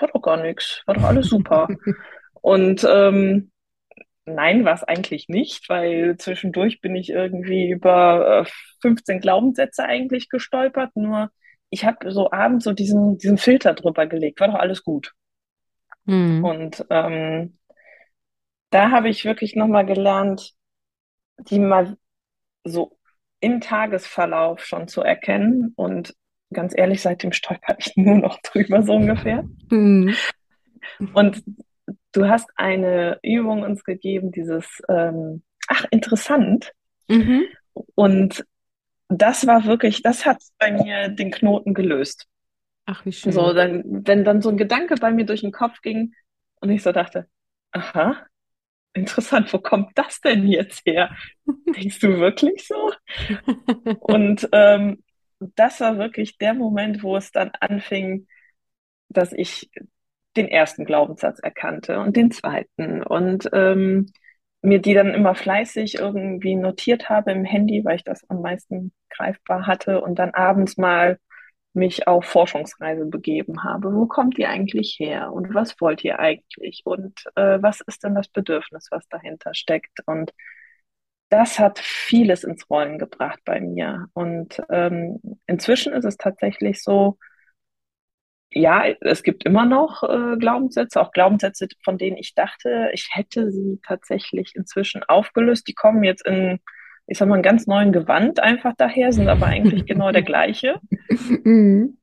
War 0.01 0.09
doch 0.09 0.23
gar 0.23 0.37
nichts, 0.37 0.83
war 0.87 0.95
doch 0.95 1.05
alles 1.05 1.29
super. 1.29 1.69
und 2.35 2.87
ähm, 2.89 3.51
nein, 4.27 4.65
war 4.65 4.75
es 4.75 4.85
eigentlich 4.85 5.29
nicht, 5.29 5.69
weil 5.69 6.17
zwischendurch 6.17 6.81
bin 6.81 6.97
ich 6.97 7.11
irgendwie 7.11 7.71
über 7.71 8.47
15 8.81 9.17
äh, 9.17 9.21
Glaubenssätze 9.21 9.85
eigentlich 9.85 10.29
gestolpert. 10.29 10.91
Nur 10.95 11.31
ich 11.71 11.85
habe 11.85 12.11
so 12.13 12.31
abends 12.31 12.65
so 12.65 12.73
diesen, 12.73 13.19
diesen 13.19 13.39
Filter 13.39 13.75
drüber 13.75 14.07
gelegt, 14.07 14.41
war 14.41 14.49
doch 14.49 14.59
alles 14.59 14.85
gut. 14.85 15.13
Mhm. 16.05 16.45
Und 16.45 16.87
ähm, 16.91 17.59
da 18.71 18.91
habe 18.91 19.09
ich 19.09 19.25
wirklich 19.25 19.57
nochmal 19.57 19.87
gelernt, 19.87 20.53
die 21.39 21.59
mal 21.59 21.97
so 22.65 22.99
im 23.41 23.61
Tagesverlauf 23.61 24.65
schon 24.65 24.89
zu 24.89 25.03
erkennen. 25.03 25.73
Und 25.77 26.15
ganz 26.53 26.75
ehrlich, 26.77 27.03
seitdem 27.03 27.33
stolper 27.33 27.77
ich 27.79 27.93
nur 27.97 28.17
noch 28.17 28.41
drüber, 28.43 28.83
so 28.83 28.95
ungefähr. 28.95 29.45
Mhm. 29.71 30.15
Und 31.13 31.43
du 32.13 32.29
hast 32.29 32.49
eine 32.57 33.19
Übung 33.23 33.63
uns 33.63 33.85
gegeben, 33.85 34.31
dieses, 34.33 34.83
ähm, 34.89 35.43
ach, 35.69 35.85
interessant. 35.91 36.73
Mhm. 37.09 37.45
Und 37.95 38.45
das 39.09 39.47
war 39.47 39.65
wirklich, 39.65 40.03
das 40.03 40.25
hat 40.25 40.43
bei 40.59 40.73
mir 40.73 41.09
den 41.09 41.31
Knoten 41.31 41.75
gelöst. 41.75 42.27
Ach, 42.87 43.05
wie 43.05 43.13
schön. 43.13 43.33
So, 43.33 43.53
dann, 43.53 43.83
wenn 43.85 44.25
dann 44.25 44.43
so 44.43 44.51
ein 44.51 44.57
Gedanke 44.57 44.97
bei 44.97 45.11
mir 45.11 45.25
durch 45.25 45.41
den 45.41 45.53
Kopf 45.53 45.81
ging 45.81 46.15
und 46.61 46.71
ich 46.71 46.83
so 46.83 46.93
dachte, 46.93 47.29
aha, 47.73 48.27
interessant, 48.95 49.53
wo 49.53 49.59
kommt 49.59 49.91
das 49.95 50.21
denn 50.21 50.47
jetzt 50.47 50.83
her? 50.87 51.15
Denkst 51.77 51.99
du 52.01 52.19
wirklich 52.19 52.67
so? 52.67 52.93
Und 54.01 54.49
ähm, 54.53 55.03
das 55.41 55.81
war 55.81 55.99
wirklich 55.99 56.39
der 56.39 56.55
Moment, 56.55 57.03
wo 57.03 57.17
es 57.17 57.31
dann 57.33 57.51
anfing, 57.61 58.27
dass 59.09 59.33
ich 59.33 59.71
den 60.37 60.49
ersten 60.49 60.85
Glaubenssatz 60.85 61.39
erkannte 61.41 62.01
und 62.01 62.17
den 62.17 62.31
zweiten 62.31 63.03
und 63.03 63.49
ähm, 63.53 64.13
mir 64.63 64.81
die 64.81 64.95
dann 64.95 65.13
immer 65.15 65.35
fleißig 65.35 65.97
irgendwie 65.97 66.57
notiert 66.57 67.09
habe 67.11 67.33
im 67.33 67.45
Handy, 67.45 67.85
weil 67.85 67.97
ich 67.97 68.05
das 68.05 68.29
am 68.31 68.41
meisten 68.41 68.93
greifbar 69.11 69.67
hatte 69.67 70.01
und 70.01 70.19
dann 70.19 70.31
abends 70.33 70.77
mal 70.77 71.19
mich 71.75 72.07
auf 72.09 72.25
Forschungsreise 72.25 73.05
begeben 73.07 73.65
habe. 73.65 73.93
Wo 73.95 74.07
kommt 74.07 74.39
ihr 74.39 74.49
eigentlich 74.49 74.97
her 74.99 75.33
und 75.33 75.55
was 75.55 75.81
wollt 75.81 76.03
ihr 76.05 76.19
eigentlich 76.19 76.83
und 76.85 77.25
äh, 77.37 77.61
was 77.61 77.81
ist 77.81 78.05
denn 78.05 78.15
das 78.15 78.29
Bedürfnis, 78.29 78.89
was 78.91 79.07
dahinter 79.09 79.55
steckt? 79.55 79.99
Und 80.07 80.33
das 81.35 81.59
hat 81.59 81.81
vieles 81.81 82.45
ins 82.45 82.71
Rollen 82.71 82.99
gebracht 82.99 83.41
bei 83.45 83.61
mir. 83.61 84.07
Und 84.13 84.63
ähm, 84.71 85.21
inzwischen 85.49 85.93
ist 85.93 86.05
es 86.05 86.17
tatsächlich 86.17 86.81
so, 86.81 87.19
ja, 88.51 88.85
es 89.01 89.25
gibt 89.25 89.45
immer 89.45 89.67
noch 89.67 90.05
äh, 90.05 90.37
Glaubenssätze, 90.39 91.01
auch 91.01 91.11
Glaubenssätze, 91.11 91.67
von 91.83 91.99
denen 91.99 92.17
ich 92.17 92.35
dachte, 92.35 92.91
ich 92.93 93.09
hätte 93.13 93.51
sie 93.51 93.81
tatsächlich 93.85 94.53
inzwischen 94.55 95.03
aufgelöst. 95.03 95.67
Die 95.67 95.75
kommen 95.75 96.05
jetzt 96.05 96.25
in 96.25 96.61
ich 97.07 97.19
sag 97.19 97.29
mal, 97.29 97.35
einen 97.35 97.43
ganz 97.43 97.67
neuen 97.67 97.93
Gewand 97.93 98.41
einfach 98.41 98.73
daher, 98.79 99.13
sind 99.13 99.29
aber 99.29 99.47
eigentlich 99.47 99.85
genau 99.87 100.11
der 100.11 100.23
gleiche. 100.23 100.81
Mhm. 101.09 101.99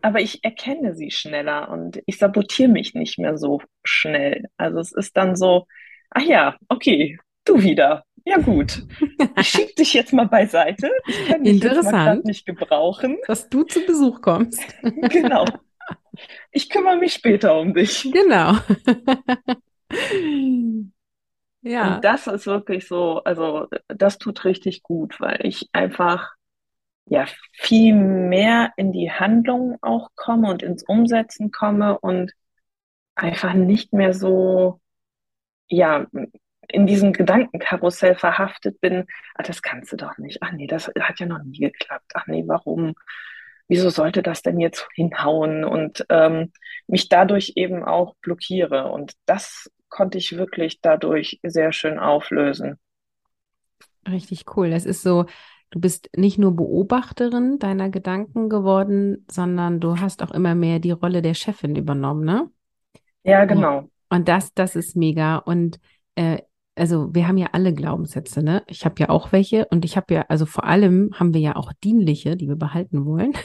Aber 0.00 0.20
ich 0.20 0.44
erkenne 0.44 0.94
sie 0.94 1.10
schneller 1.10 1.70
und 1.70 2.00
ich 2.06 2.18
sabotiere 2.18 2.70
mich 2.70 2.94
nicht 2.94 3.18
mehr 3.18 3.36
so 3.36 3.60
schnell. 3.82 4.44
Also 4.56 4.78
es 4.78 4.92
ist 4.92 5.16
dann 5.16 5.34
so, 5.34 5.66
ach 6.10 6.22
ja, 6.22 6.56
okay, 6.68 7.18
du 7.44 7.62
wieder. 7.62 8.04
Ja 8.26 8.38
gut, 8.38 8.82
ich 9.38 9.48
schieb 9.48 9.76
dich 9.76 9.92
jetzt 9.92 10.12
mal 10.12 10.26
beiseite. 10.26 10.90
Ich 11.06 11.26
kann 11.26 11.44
dich 11.44 11.62
mal 11.62 12.22
nicht 12.24 12.46
gebrauchen. 12.46 13.18
Dass 13.26 13.48
du 13.50 13.64
zu 13.64 13.84
Besuch 13.84 14.22
kommst. 14.22 14.62
genau. 14.82 15.44
Ich 16.50 16.70
kümmere 16.70 16.96
mich 16.96 17.12
später 17.12 17.58
um 17.58 17.74
dich. 17.74 18.10
Genau. 18.10 18.54
Ja. 21.66 21.94
Und 21.94 22.04
das 22.04 22.26
ist 22.26 22.46
wirklich 22.46 22.86
so, 22.86 23.22
also 23.24 23.68
das 23.88 24.18
tut 24.18 24.44
richtig 24.44 24.82
gut, 24.82 25.18
weil 25.18 25.38
ich 25.46 25.70
einfach 25.72 26.32
ja 27.06 27.24
viel 27.52 27.94
mehr 27.94 28.72
in 28.76 28.92
die 28.92 29.10
Handlung 29.10 29.78
auch 29.80 30.10
komme 30.14 30.50
und 30.50 30.62
ins 30.62 30.82
Umsetzen 30.82 31.50
komme 31.52 31.98
und 31.98 32.32
einfach 33.14 33.54
nicht 33.54 33.94
mehr 33.94 34.12
so 34.12 34.80
ja 35.68 36.06
in 36.68 36.86
diesem 36.86 37.12
Gedankenkarussell 37.12 38.14
verhaftet 38.14 38.80
bin, 38.80 39.06
ah, 39.34 39.42
das 39.42 39.62
kannst 39.62 39.92
du 39.92 39.96
doch 39.96 40.18
nicht. 40.18 40.42
Ach 40.42 40.52
nee, 40.52 40.66
das 40.66 40.90
hat 41.00 41.20
ja 41.20 41.26
noch 41.26 41.42
nie 41.42 41.58
geklappt. 41.58 42.12
Ach 42.14 42.26
nee, 42.26 42.44
warum? 42.46 42.94
Wieso 43.68 43.90
sollte 43.90 44.22
das 44.22 44.42
denn 44.42 44.60
jetzt 44.60 44.86
hinhauen? 44.94 45.64
Und 45.64 46.04
ähm, 46.10 46.52
mich 46.86 47.08
dadurch 47.08 47.52
eben 47.56 47.82
auch 47.82 48.14
blockiere. 48.20 48.90
Und 48.90 49.12
das 49.26 49.70
konnte 49.88 50.18
ich 50.18 50.36
wirklich 50.36 50.80
dadurch 50.80 51.40
sehr 51.42 51.72
schön 51.72 51.98
auflösen. 51.98 52.78
Richtig 54.08 54.44
cool. 54.56 54.72
Es 54.72 54.84
ist 54.84 55.02
so, 55.02 55.26
du 55.70 55.80
bist 55.80 56.10
nicht 56.16 56.38
nur 56.38 56.54
Beobachterin 56.54 57.58
deiner 57.58 57.90
Gedanken 57.90 58.48
geworden, 58.48 59.24
sondern 59.30 59.80
du 59.80 59.98
hast 59.98 60.22
auch 60.22 60.30
immer 60.30 60.54
mehr 60.54 60.78
die 60.78 60.90
Rolle 60.90 61.22
der 61.22 61.34
Chefin 61.34 61.74
übernommen, 61.74 62.24
ne? 62.24 62.50
Ja, 63.22 63.44
genau. 63.46 63.88
Und 64.10 64.28
das, 64.28 64.52
das 64.54 64.76
ist 64.76 64.94
mega. 64.94 65.36
Und 65.36 65.80
äh, 66.14 66.38
also 66.76 67.14
wir 67.14 67.28
haben 67.28 67.38
ja 67.38 67.48
alle 67.52 67.72
Glaubenssätze, 67.72 68.42
ne? 68.42 68.62
Ich 68.66 68.84
habe 68.84 68.96
ja 68.98 69.08
auch 69.08 69.32
welche 69.32 69.66
und 69.66 69.84
ich 69.84 69.96
habe 69.96 70.14
ja, 70.14 70.22
also 70.28 70.46
vor 70.46 70.64
allem 70.64 71.10
haben 71.14 71.32
wir 71.32 71.40
ja 71.40 71.56
auch 71.56 71.72
dienliche, 71.84 72.36
die 72.36 72.48
wir 72.48 72.56
behalten 72.56 73.04
wollen. 73.04 73.32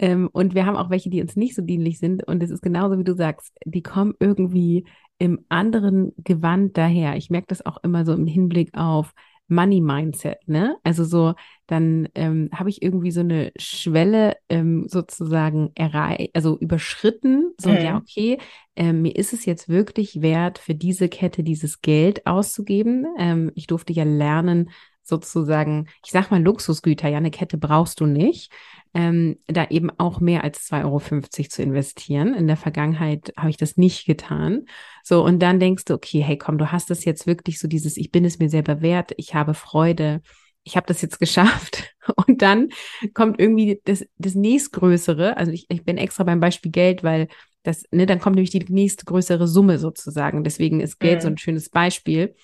Ähm, 0.00 0.28
und 0.32 0.56
wir 0.56 0.66
haben 0.66 0.76
auch 0.76 0.90
welche, 0.90 1.10
die 1.10 1.22
uns 1.22 1.36
nicht 1.36 1.54
so 1.54 1.62
dienlich 1.62 2.00
sind. 2.00 2.26
Und 2.26 2.42
es 2.42 2.50
ist 2.50 2.60
genauso, 2.60 2.98
wie 2.98 3.04
du 3.04 3.14
sagst, 3.14 3.56
die 3.64 3.84
kommen 3.84 4.14
irgendwie 4.18 4.84
im 5.18 5.44
anderen 5.48 6.12
Gewand 6.24 6.76
daher. 6.76 7.16
Ich 7.16 7.30
merke 7.30 7.46
das 7.48 7.64
auch 7.64 7.76
immer 7.84 8.04
so 8.04 8.12
im 8.12 8.26
Hinblick 8.26 8.76
auf 8.76 9.12
Money 9.50 9.80
Mindset, 9.80 10.38
ne? 10.46 10.76
Also 10.84 11.04
so, 11.04 11.34
dann 11.66 12.08
ähm, 12.14 12.50
habe 12.54 12.70
ich 12.70 12.82
irgendwie 12.82 13.10
so 13.10 13.20
eine 13.20 13.52
Schwelle 13.56 14.36
ähm, 14.48 14.86
sozusagen 14.88 15.72
erreicht, 15.74 16.30
also 16.34 16.58
überschritten. 16.58 17.52
So, 17.60 17.70
mhm. 17.70 17.76
ja, 17.76 17.96
okay, 17.96 18.38
ähm, 18.76 19.02
mir 19.02 19.14
ist 19.16 19.32
es 19.32 19.44
jetzt 19.44 19.68
wirklich 19.68 20.22
wert, 20.22 20.58
für 20.58 20.74
diese 20.74 21.08
Kette 21.08 21.42
dieses 21.42 21.82
Geld 21.82 22.26
auszugeben. 22.26 23.06
Ähm, 23.18 23.52
ich 23.54 23.66
durfte 23.66 23.92
ja 23.92 24.04
lernen, 24.04 24.70
sozusagen, 25.02 25.88
ich 26.04 26.12
sag 26.12 26.30
mal 26.30 26.42
Luxusgüter, 26.42 27.08
ja, 27.08 27.18
eine 27.18 27.30
Kette 27.30 27.58
brauchst 27.58 28.00
du 28.00 28.06
nicht 28.06 28.52
ähm, 28.94 29.38
da 29.46 29.66
eben 29.68 29.90
auch 29.98 30.20
mehr 30.20 30.42
als 30.42 30.68
2,50 30.70 30.84
Euro 30.84 31.48
zu 31.48 31.62
investieren. 31.62 32.34
In 32.34 32.46
der 32.46 32.56
Vergangenheit 32.56 33.32
habe 33.36 33.50
ich 33.50 33.56
das 33.56 33.76
nicht 33.76 34.04
getan. 34.06 34.64
So, 35.04 35.24
und 35.24 35.40
dann 35.40 35.60
denkst 35.60 35.84
du, 35.84 35.94
okay, 35.94 36.20
hey, 36.20 36.36
komm, 36.36 36.58
du 36.58 36.72
hast 36.72 36.90
das 36.90 37.04
jetzt 37.04 37.26
wirklich 37.26 37.58
so 37.58 37.68
dieses, 37.68 37.96
ich 37.96 38.10
bin 38.10 38.24
es 38.24 38.38
mir 38.38 38.50
selber 38.50 38.82
wert, 38.82 39.12
ich 39.16 39.34
habe 39.34 39.54
Freude, 39.54 40.22
ich 40.64 40.76
habe 40.76 40.86
das 40.86 41.02
jetzt 41.02 41.18
geschafft. 41.18 41.94
Und 42.26 42.42
dann 42.42 42.68
kommt 43.14 43.40
irgendwie 43.40 43.80
das, 43.84 44.04
das 44.18 44.34
nächstgrößere, 44.34 45.36
also 45.36 45.52
ich, 45.52 45.66
ich 45.68 45.84
bin 45.84 45.96
extra 45.96 46.24
beim 46.24 46.40
Beispiel 46.40 46.72
Geld, 46.72 47.04
weil 47.04 47.28
das, 47.62 47.84
ne, 47.90 48.06
dann 48.06 48.20
kommt 48.20 48.36
nämlich 48.36 48.50
die 48.50 48.64
nächstgrößere 48.72 49.46
Summe 49.46 49.78
sozusagen. 49.78 50.44
Deswegen 50.44 50.80
ist 50.80 50.98
Geld 50.98 51.18
mhm. 51.18 51.22
so 51.22 51.28
ein 51.28 51.38
schönes 51.38 51.68
Beispiel. 51.68 52.34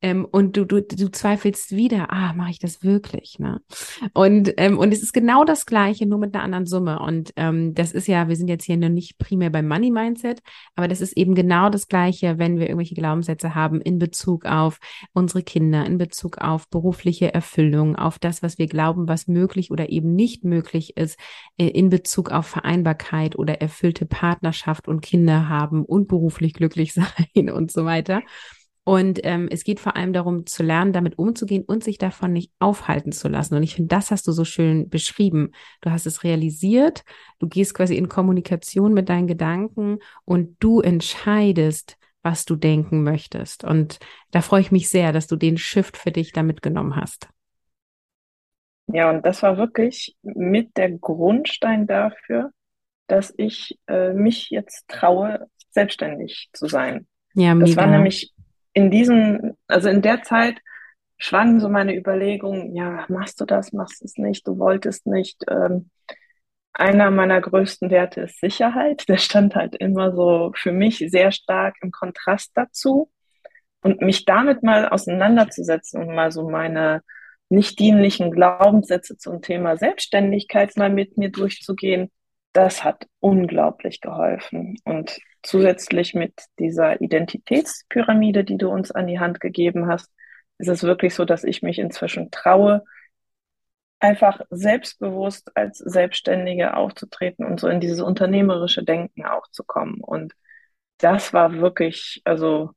Ähm, 0.00 0.24
und 0.24 0.56
du, 0.56 0.64
du, 0.66 0.82
du 0.82 1.10
zweifelst 1.10 1.72
wieder, 1.72 2.12
ah, 2.12 2.32
mache 2.34 2.50
ich 2.50 2.58
das 2.58 2.82
wirklich? 2.82 3.38
Ne? 3.38 3.60
Und, 4.12 4.52
ähm, 4.58 4.78
und 4.78 4.92
es 4.92 5.02
ist 5.02 5.12
genau 5.12 5.44
das 5.44 5.66
Gleiche, 5.66 6.06
nur 6.06 6.18
mit 6.18 6.34
einer 6.34 6.44
anderen 6.44 6.66
Summe. 6.66 6.98
Und 6.98 7.32
ähm, 7.36 7.74
das 7.74 7.92
ist 7.92 8.06
ja, 8.06 8.28
wir 8.28 8.36
sind 8.36 8.48
jetzt 8.48 8.64
hier 8.64 8.76
noch 8.76 8.88
nicht 8.90 9.18
primär 9.18 9.50
beim 9.50 9.66
Money 9.66 9.90
Mindset, 9.90 10.40
aber 10.74 10.88
das 10.88 11.00
ist 11.00 11.16
eben 11.16 11.34
genau 11.34 11.70
das 11.70 11.88
Gleiche, 11.88 12.38
wenn 12.38 12.58
wir 12.58 12.66
irgendwelche 12.66 12.94
Glaubenssätze 12.94 13.54
haben 13.54 13.80
in 13.80 13.98
Bezug 13.98 14.44
auf 14.44 14.78
unsere 15.12 15.42
Kinder, 15.42 15.86
in 15.86 15.96
Bezug 15.96 16.38
auf 16.38 16.68
berufliche 16.68 17.32
Erfüllung, 17.32 17.96
auf 17.96 18.18
das, 18.18 18.42
was 18.42 18.58
wir 18.58 18.66
glauben, 18.66 19.08
was 19.08 19.26
möglich 19.26 19.70
oder 19.70 19.88
eben 19.88 20.14
nicht 20.14 20.44
möglich 20.44 20.96
ist, 20.96 21.18
äh, 21.56 21.68
in 21.68 21.88
Bezug 21.88 22.30
auf 22.30 22.46
Vereinbarkeit 22.46 23.38
oder 23.38 23.60
erfüllte 23.60 24.06
Partnerschaft 24.06 24.88
und 24.88 25.00
Kinder 25.00 25.48
haben 25.48 25.84
und 25.84 26.08
beruflich 26.08 26.52
glücklich 26.52 26.92
sein 26.94 27.50
und 27.50 27.70
so 27.70 27.84
weiter. 27.84 28.22
Und 28.84 29.20
ähm, 29.24 29.48
es 29.50 29.64
geht 29.64 29.80
vor 29.80 29.96
allem 29.96 30.12
darum 30.12 30.46
zu 30.46 30.62
lernen, 30.62 30.92
damit 30.92 31.18
umzugehen 31.18 31.64
und 31.64 31.82
sich 31.82 31.96
davon 31.96 32.34
nicht 32.34 32.52
aufhalten 32.58 33.12
zu 33.12 33.28
lassen. 33.28 33.54
Und 33.54 33.62
ich 33.62 33.74
finde, 33.74 33.88
das 33.88 34.10
hast 34.10 34.26
du 34.28 34.32
so 34.32 34.44
schön 34.44 34.90
beschrieben. 34.90 35.52
Du 35.80 35.90
hast 35.90 36.06
es 36.06 36.22
realisiert, 36.22 37.02
du 37.38 37.48
gehst 37.48 37.74
quasi 37.74 37.96
in 37.96 38.10
Kommunikation 38.10 38.92
mit 38.92 39.08
deinen 39.08 39.26
Gedanken 39.26 40.00
und 40.26 40.56
du 40.60 40.80
entscheidest, 40.80 41.96
was 42.22 42.44
du 42.44 42.56
denken 42.56 43.02
möchtest. 43.02 43.64
Und 43.64 43.98
da 44.30 44.42
freue 44.42 44.60
ich 44.60 44.72
mich 44.72 44.90
sehr, 44.90 45.12
dass 45.12 45.26
du 45.26 45.36
den 45.36 45.56
Shift 45.56 45.96
für 45.96 46.10
dich 46.10 46.32
da 46.32 46.42
mitgenommen 46.42 46.96
hast. 46.96 47.28
Ja, 48.86 49.08
und 49.08 49.24
das 49.24 49.42
war 49.42 49.56
wirklich 49.56 50.16
mit 50.22 50.76
der 50.76 50.90
Grundstein 50.90 51.86
dafür, 51.86 52.50
dass 53.06 53.32
ich 53.36 53.78
äh, 53.86 54.12
mich 54.12 54.50
jetzt 54.50 54.86
traue, 54.88 55.46
selbstständig 55.70 56.50
zu 56.52 56.66
sein. 56.66 57.06
Ja, 57.34 57.54
das 57.54 57.76
war 57.76 57.86
mega. 57.86 57.96
nämlich 57.96 58.33
in 58.74 58.90
diesem, 58.90 59.56
also 59.68 59.88
in 59.88 60.02
der 60.02 60.22
Zeit 60.22 60.60
schwangen 61.16 61.60
so 61.60 61.68
meine 61.68 61.96
Überlegungen, 61.96 62.74
ja, 62.74 63.06
machst 63.08 63.40
du 63.40 63.46
das, 63.46 63.72
machst 63.72 64.02
du 64.02 64.04
es 64.06 64.18
nicht, 64.18 64.46
du 64.46 64.58
wolltest 64.58 65.06
nicht. 65.06 65.42
Ähm, 65.48 65.90
einer 66.74 67.10
meiner 67.10 67.40
größten 67.40 67.90
Werte 67.90 68.22
ist 68.22 68.40
Sicherheit. 68.40 69.08
Der 69.08 69.16
stand 69.16 69.54
halt 69.54 69.76
immer 69.76 70.12
so 70.14 70.52
für 70.56 70.72
mich 70.72 70.98
sehr 70.98 71.30
stark 71.32 71.76
im 71.82 71.92
Kontrast 71.92 72.50
dazu. 72.54 73.10
Und 73.80 74.00
mich 74.00 74.24
damit 74.24 74.62
mal 74.62 74.88
auseinanderzusetzen 74.88 76.02
und 76.02 76.14
mal 76.14 76.32
so 76.32 76.48
meine 76.48 77.02
nicht 77.50 77.78
dienlichen 77.78 78.30
Glaubenssätze 78.32 79.16
zum 79.16 79.42
Thema 79.42 79.76
Selbstständigkeit 79.76 80.76
mal 80.76 80.90
mit 80.90 81.18
mir 81.18 81.30
durchzugehen, 81.30 82.10
das 82.54 82.82
hat 82.82 83.06
unglaublich 83.20 84.00
geholfen. 84.00 84.76
Und 84.84 85.18
zusätzlich 85.44 86.14
mit 86.14 86.32
dieser 86.58 87.00
Identitätspyramide, 87.00 88.44
die 88.44 88.56
du 88.56 88.68
uns 88.68 88.90
an 88.90 89.06
die 89.06 89.20
Hand 89.20 89.40
gegeben 89.40 89.86
hast, 89.86 90.10
ist 90.58 90.68
es 90.68 90.82
wirklich 90.82 91.14
so, 91.14 91.24
dass 91.24 91.44
ich 91.44 91.62
mich 91.62 91.78
inzwischen 91.78 92.30
traue, 92.30 92.84
einfach 94.00 94.40
selbstbewusst 94.50 95.56
als 95.56 95.78
Selbstständige 95.78 96.76
aufzutreten 96.76 97.46
und 97.46 97.60
so 97.60 97.68
in 97.68 97.80
dieses 97.80 98.00
unternehmerische 98.00 98.84
Denken 98.84 99.24
auch 99.24 99.48
zu 99.50 99.64
kommen. 99.64 100.00
Und 100.00 100.34
das 100.98 101.32
war 101.32 101.54
wirklich, 101.54 102.20
also, 102.24 102.70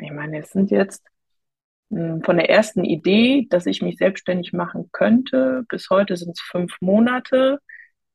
ich 0.00 0.10
meine, 0.10 0.40
es 0.40 0.50
sind 0.50 0.70
jetzt 0.70 1.04
hm, 1.90 2.22
von 2.22 2.36
der 2.36 2.50
ersten 2.50 2.84
Idee, 2.84 3.46
dass 3.50 3.66
ich 3.66 3.82
mich 3.82 3.96
selbstständig 3.96 4.52
machen 4.52 4.90
könnte, 4.92 5.64
bis 5.68 5.90
heute 5.90 6.16
sind 6.16 6.32
es 6.32 6.40
fünf 6.40 6.76
Monate 6.80 7.60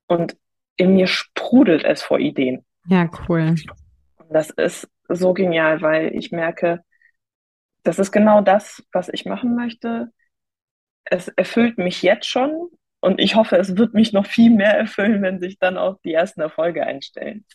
und 0.08 0.38
in 0.75 0.96
mir 0.96 1.08
sprudelt 1.08 1.84
es 1.84 2.01
vor 2.04 2.20
Ideen. 2.20 2.66
Ja, 2.88 3.09
cool. 3.27 3.55
Das 4.29 4.50
ist 4.51 4.88
so 5.07 5.33
genial, 5.33 5.81
weil 5.81 6.15
ich 6.15 6.31
merke, 6.31 6.83
das 7.83 8.00
ist 8.00 8.12
genau 8.12 8.41
das, 8.41 8.83
was 8.91 9.09
ich 9.09 9.25
machen 9.25 9.55
möchte 9.55 10.12
es 11.09 11.27
erfüllt 11.29 11.77
mich 11.77 12.01
jetzt 12.03 12.27
schon 12.27 12.69
und 13.01 13.19
ich 13.19 13.36
hoffe, 13.36 13.57
es 13.57 13.77
wird 13.77 13.93
mich 13.93 14.13
noch 14.13 14.25
viel 14.25 14.51
mehr 14.51 14.77
erfüllen, 14.77 15.21
wenn 15.21 15.39
sich 15.39 15.57
dann 15.59 15.77
auch 15.77 15.98
die 16.03 16.13
ersten 16.13 16.41
Erfolge 16.41 16.86
einstellen. 16.86 17.45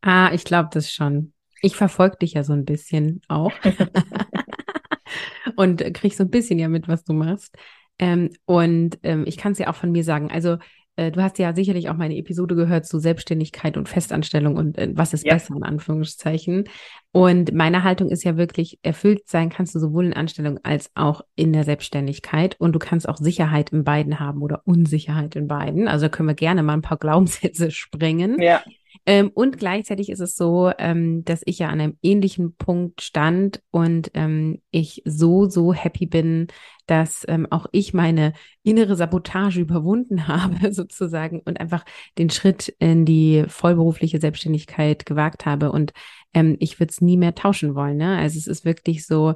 Ah, 0.00 0.30
ich 0.32 0.44
glaube 0.44 0.70
das 0.72 0.92
schon. 0.92 1.32
Ich 1.60 1.76
verfolge 1.76 2.18
dich 2.18 2.34
ja 2.34 2.44
so 2.44 2.52
ein 2.52 2.64
bisschen 2.64 3.20
auch 3.28 3.52
und 5.56 5.82
krieg 5.94 6.14
so 6.14 6.24
ein 6.24 6.30
bisschen 6.30 6.58
ja 6.58 6.68
mit, 6.68 6.88
was 6.88 7.04
du 7.04 7.12
machst. 7.12 7.56
Ähm, 7.98 8.30
und 8.44 8.98
ähm, 9.02 9.24
ich 9.26 9.36
kann 9.36 9.52
es 9.52 9.58
ja 9.58 9.68
auch 9.68 9.74
von 9.74 9.90
mir 9.90 10.04
sagen. 10.04 10.30
Also 10.30 10.58
äh, 10.98 11.12
du 11.12 11.22
hast 11.22 11.38
ja 11.38 11.54
sicherlich 11.54 11.88
auch 11.88 11.96
meine 11.96 12.16
Episode 12.16 12.56
gehört 12.56 12.84
zu 12.84 12.98
Selbstständigkeit 12.98 13.76
und 13.76 13.88
Festanstellung 13.88 14.56
und 14.56 14.76
äh, 14.76 14.90
was 14.94 15.14
ist 15.14 15.24
ja. 15.24 15.34
besser 15.34 15.54
in 15.54 15.62
Anführungszeichen. 15.62 16.68
Und 17.12 17.54
meine 17.54 17.84
Haltung 17.84 18.10
ist 18.10 18.24
ja 18.24 18.36
wirklich, 18.36 18.80
erfüllt 18.82 19.28
sein 19.28 19.48
kannst 19.48 19.74
du 19.74 19.78
sowohl 19.78 20.06
in 20.06 20.12
Anstellung 20.12 20.58
als 20.64 20.90
auch 20.94 21.22
in 21.36 21.52
der 21.52 21.64
Selbstständigkeit. 21.64 22.56
Und 22.58 22.72
du 22.72 22.80
kannst 22.80 23.08
auch 23.08 23.16
Sicherheit 23.16 23.70
in 23.70 23.84
beiden 23.84 24.18
haben 24.18 24.42
oder 24.42 24.62
Unsicherheit 24.64 25.36
in 25.36 25.46
beiden. 25.46 25.86
Also 25.86 26.08
können 26.08 26.28
wir 26.28 26.34
gerne 26.34 26.62
mal 26.62 26.74
ein 26.74 26.82
paar 26.82 26.98
Glaubenssätze 26.98 27.70
sprengen. 27.70 28.40
Ja. 28.42 28.62
Ähm, 29.06 29.30
und 29.34 29.58
gleichzeitig 29.58 30.10
ist 30.10 30.20
es 30.20 30.36
so, 30.36 30.70
ähm, 30.78 31.24
dass 31.24 31.42
ich 31.44 31.58
ja 31.58 31.68
an 31.68 31.80
einem 31.80 31.98
ähnlichen 32.02 32.56
Punkt 32.56 33.02
stand 33.02 33.62
und 33.70 34.10
ähm, 34.14 34.60
ich 34.70 35.02
so, 35.04 35.48
so 35.48 35.72
happy 35.72 36.06
bin, 36.06 36.48
dass 36.86 37.24
ähm, 37.28 37.46
auch 37.50 37.66
ich 37.72 37.94
meine 37.94 38.32
innere 38.62 38.96
Sabotage 38.96 39.60
überwunden 39.62 40.28
habe, 40.28 40.72
sozusagen, 40.72 41.40
und 41.40 41.60
einfach 41.60 41.84
den 42.18 42.30
Schritt 42.30 42.74
in 42.78 43.04
die 43.04 43.44
vollberufliche 43.48 44.20
Selbstständigkeit 44.20 45.06
gewagt 45.06 45.46
habe. 45.46 45.72
Und 45.72 45.92
ähm, 46.34 46.56
ich 46.60 46.80
würde 46.80 46.90
es 46.90 47.00
nie 47.00 47.16
mehr 47.16 47.34
tauschen 47.34 47.74
wollen. 47.74 47.96
Ne? 47.96 48.16
Also 48.18 48.38
es 48.38 48.46
ist 48.46 48.64
wirklich 48.64 49.06
so, 49.06 49.34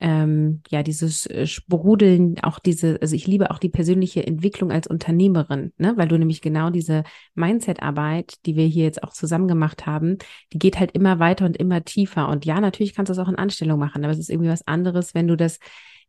ähm, 0.00 0.62
ja, 0.70 0.82
dieses 0.82 1.26
äh, 1.26 1.46
Sprudeln, 1.46 2.36
auch 2.42 2.58
diese, 2.58 2.98
also 3.02 3.14
ich 3.14 3.26
liebe 3.26 3.50
auch 3.50 3.58
die 3.58 3.68
persönliche 3.68 4.26
Entwicklung 4.26 4.72
als 4.72 4.86
Unternehmerin, 4.86 5.72
ne, 5.76 5.92
weil 5.96 6.08
du 6.08 6.18
nämlich 6.18 6.40
genau 6.40 6.70
diese 6.70 7.04
Mindset-Arbeit, 7.34 8.46
die 8.46 8.56
wir 8.56 8.66
hier 8.66 8.84
jetzt 8.84 9.02
auch 9.02 9.12
zusammen 9.12 9.46
gemacht 9.46 9.86
haben, 9.86 10.16
die 10.52 10.58
geht 10.58 10.80
halt 10.80 10.92
immer 10.92 11.18
weiter 11.18 11.44
und 11.44 11.58
immer 11.58 11.84
tiefer. 11.84 12.28
Und 12.28 12.46
ja, 12.46 12.60
natürlich 12.60 12.94
kannst 12.94 13.10
du 13.10 13.14
das 13.14 13.24
auch 13.24 13.30
in 13.30 13.36
Anstellung 13.36 13.78
machen, 13.78 14.02
aber 14.02 14.12
es 14.12 14.18
ist 14.18 14.30
irgendwie 14.30 14.50
was 14.50 14.66
anderes, 14.66 15.14
wenn 15.14 15.28
du 15.28 15.36
das 15.36 15.58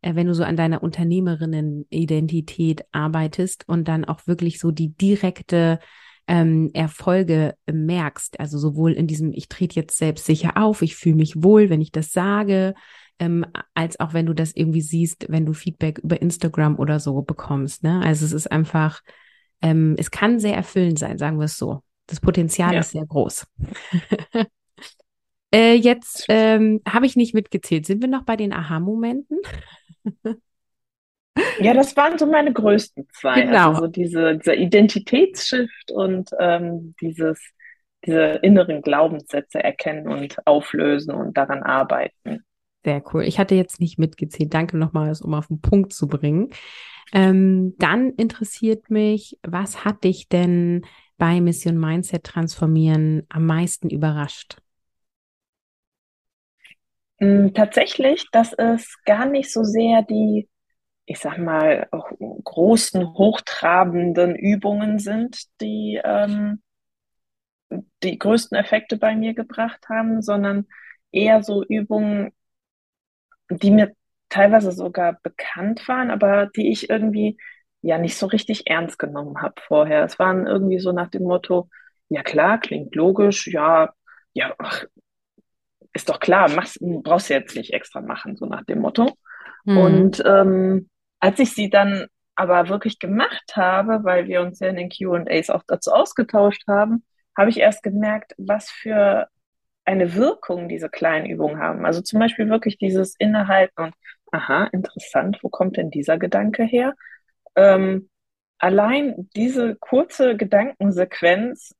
äh, 0.01 0.15
wenn 0.15 0.27
du 0.27 0.33
so 0.33 0.43
an 0.43 0.55
deiner 0.55 0.83
Unternehmerinnen-Identität 0.83 2.85
arbeitest 2.91 3.67
und 3.67 3.87
dann 3.87 4.05
auch 4.05 4.25
wirklich 4.25 4.59
so 4.59 4.71
die 4.71 4.95
direkte 4.95 5.79
ähm, 6.27 6.71
Erfolge 6.73 7.55
merkst. 7.69 8.39
Also 8.39 8.57
sowohl 8.57 8.93
in 8.93 9.07
diesem, 9.07 9.33
ich 9.33 9.49
trete 9.49 9.75
jetzt 9.75 9.97
selbst 9.97 10.25
sicher 10.25 10.53
auf, 10.55 10.81
ich 10.81 10.95
fühle 10.95 11.15
mich 11.15 11.43
wohl, 11.43 11.69
wenn 11.69 11.81
ich 11.81 11.91
das 11.91 12.11
sage, 12.11 12.73
ähm, 13.21 13.45
als 13.75 13.99
auch 13.99 14.13
wenn 14.13 14.25
du 14.25 14.33
das 14.33 14.51
irgendwie 14.55 14.81
siehst, 14.81 15.27
wenn 15.29 15.45
du 15.45 15.53
Feedback 15.53 15.99
über 15.99 16.19
Instagram 16.19 16.79
oder 16.79 16.99
so 16.99 17.21
bekommst. 17.21 17.83
Ne? 17.83 18.01
Also 18.03 18.25
es 18.25 18.33
ist 18.33 18.51
einfach, 18.51 19.01
ähm, 19.61 19.95
es 19.99 20.09
kann 20.09 20.39
sehr 20.39 20.55
erfüllend 20.55 20.97
sein, 20.97 21.19
sagen 21.19 21.37
wir 21.37 21.45
es 21.45 21.57
so. 21.57 21.83
Das 22.07 22.19
Potenzial 22.19 22.73
ja. 22.73 22.79
ist 22.79 22.91
sehr 22.91 23.05
groß. 23.05 23.45
äh, 25.53 25.75
jetzt 25.75 26.25
ähm, 26.29 26.81
habe 26.89 27.05
ich 27.05 27.15
nicht 27.15 27.35
mitgezählt. 27.35 27.85
Sind 27.85 28.01
wir 28.01 28.09
noch 28.09 28.23
bei 28.23 28.35
den 28.35 28.51
Aha-Momenten? 28.51 29.37
Ja, 31.61 31.73
das 31.73 31.95
waren 31.95 32.17
so 32.17 32.25
meine 32.25 32.51
größten 32.51 33.07
zwei. 33.13 33.43
Genau. 33.43 33.69
Also 33.69 33.83
so 33.83 33.87
diese, 33.87 34.37
dieser 34.37 34.55
Identitätsshift 34.57 35.89
und 35.89 36.29
ähm, 36.37 36.93
dieses, 36.99 37.39
diese 38.05 38.39
inneren 38.41 38.81
Glaubenssätze 38.81 39.63
erkennen 39.63 40.09
und 40.09 40.45
auflösen 40.45 41.15
und 41.15 41.37
daran 41.37 41.63
arbeiten. 41.63 42.43
Sehr 42.83 43.03
cool. 43.13 43.23
Ich 43.23 43.39
hatte 43.39 43.55
jetzt 43.55 43.79
nicht 43.79 43.99
mitgezählt. 43.99 44.53
Danke 44.53 44.77
nochmals, 44.77 45.21
um 45.21 45.33
auf 45.33 45.47
den 45.47 45.61
Punkt 45.61 45.93
zu 45.93 46.07
bringen. 46.07 46.49
Ähm, 47.13 47.75
dann 47.77 48.11
interessiert 48.11 48.89
mich, 48.89 49.37
was 49.43 49.85
hat 49.85 50.03
dich 50.03 50.29
denn 50.29 50.85
bei 51.17 51.41
Mission 51.41 51.77
Mindset 51.77 52.23
Transformieren 52.23 53.23
am 53.29 53.45
meisten 53.45 53.89
überrascht? 53.89 54.57
Hm, 57.19 57.53
tatsächlich, 57.53 58.25
dass 58.31 58.53
es 58.53 58.97
gar 59.05 59.27
nicht 59.27 59.51
so 59.51 59.63
sehr 59.63 60.01
die, 60.01 60.49
ich 61.05 61.19
sag 61.19 61.37
mal, 61.37 61.87
großen, 62.43 63.13
hochtrabenden 63.13 64.35
Übungen 64.35 64.97
sind, 64.97 65.43
die 65.61 66.01
ähm, 66.03 66.63
die 68.03 68.17
größten 68.17 68.57
Effekte 68.57 68.97
bei 68.97 69.15
mir 69.15 69.33
gebracht 69.33 69.87
haben, 69.89 70.21
sondern 70.21 70.67
eher 71.11 71.43
so 71.43 71.63
Übungen, 71.63 72.31
die 73.51 73.71
mir 73.71 73.93
teilweise 74.29 74.71
sogar 74.71 75.19
bekannt 75.23 75.87
waren, 75.87 76.09
aber 76.11 76.47
die 76.47 76.71
ich 76.71 76.89
irgendwie 76.89 77.37
ja 77.81 77.97
nicht 77.97 78.17
so 78.17 78.27
richtig 78.27 78.67
ernst 78.67 78.99
genommen 78.99 79.41
habe 79.41 79.55
vorher. 79.67 80.03
Es 80.03 80.19
waren 80.19 80.47
irgendwie 80.47 80.79
so 80.79 80.91
nach 80.91 81.09
dem 81.09 81.23
Motto, 81.23 81.69
ja 82.09 82.23
klar, 82.23 82.59
klingt 82.59 82.95
logisch, 82.95 83.47
ja, 83.47 83.93
ja, 84.33 84.53
ach, 84.57 84.85
ist 85.93 86.09
doch 86.09 86.19
klar, 86.19 86.49
machst, 86.49 86.77
brauchst 86.81 87.29
du 87.29 87.33
jetzt 87.33 87.55
nicht 87.55 87.73
extra 87.73 88.01
machen, 88.01 88.37
so 88.37 88.45
nach 88.45 88.63
dem 88.63 88.79
Motto. 88.79 89.17
Mhm. 89.65 89.77
Und 89.77 90.23
ähm, 90.25 90.89
als 91.19 91.39
ich 91.39 91.53
sie 91.53 91.69
dann 91.69 92.07
aber 92.35 92.69
wirklich 92.69 92.99
gemacht 92.99 93.55
habe, 93.55 94.03
weil 94.03 94.27
wir 94.27 94.41
uns 94.41 94.59
ja 94.59 94.67
in 94.67 94.77
den 94.77 94.89
QAs 94.89 95.49
auch 95.49 95.63
dazu 95.67 95.91
ausgetauscht 95.91 96.63
haben, 96.67 97.03
habe 97.37 97.49
ich 97.49 97.57
erst 97.57 97.83
gemerkt, 97.83 98.33
was 98.37 98.69
für 98.69 99.27
eine 99.91 100.15
Wirkung 100.15 100.69
diese 100.69 100.89
kleinen 100.89 101.25
Übungen 101.25 101.59
haben. 101.59 101.85
Also 101.85 102.01
zum 102.01 102.19
Beispiel 102.19 102.49
wirklich 102.49 102.77
dieses 102.77 103.15
Innehalten 103.17 103.85
und, 103.85 103.93
aha, 104.31 104.65
interessant, 104.71 105.39
wo 105.41 105.49
kommt 105.49 105.77
denn 105.77 105.91
dieser 105.91 106.17
Gedanke 106.17 106.63
her? 106.63 106.95
Ähm, 107.55 108.09
allein 108.59 109.29
diese 109.35 109.75
kurze 109.75 110.37
Gedankensequenz 110.37 111.75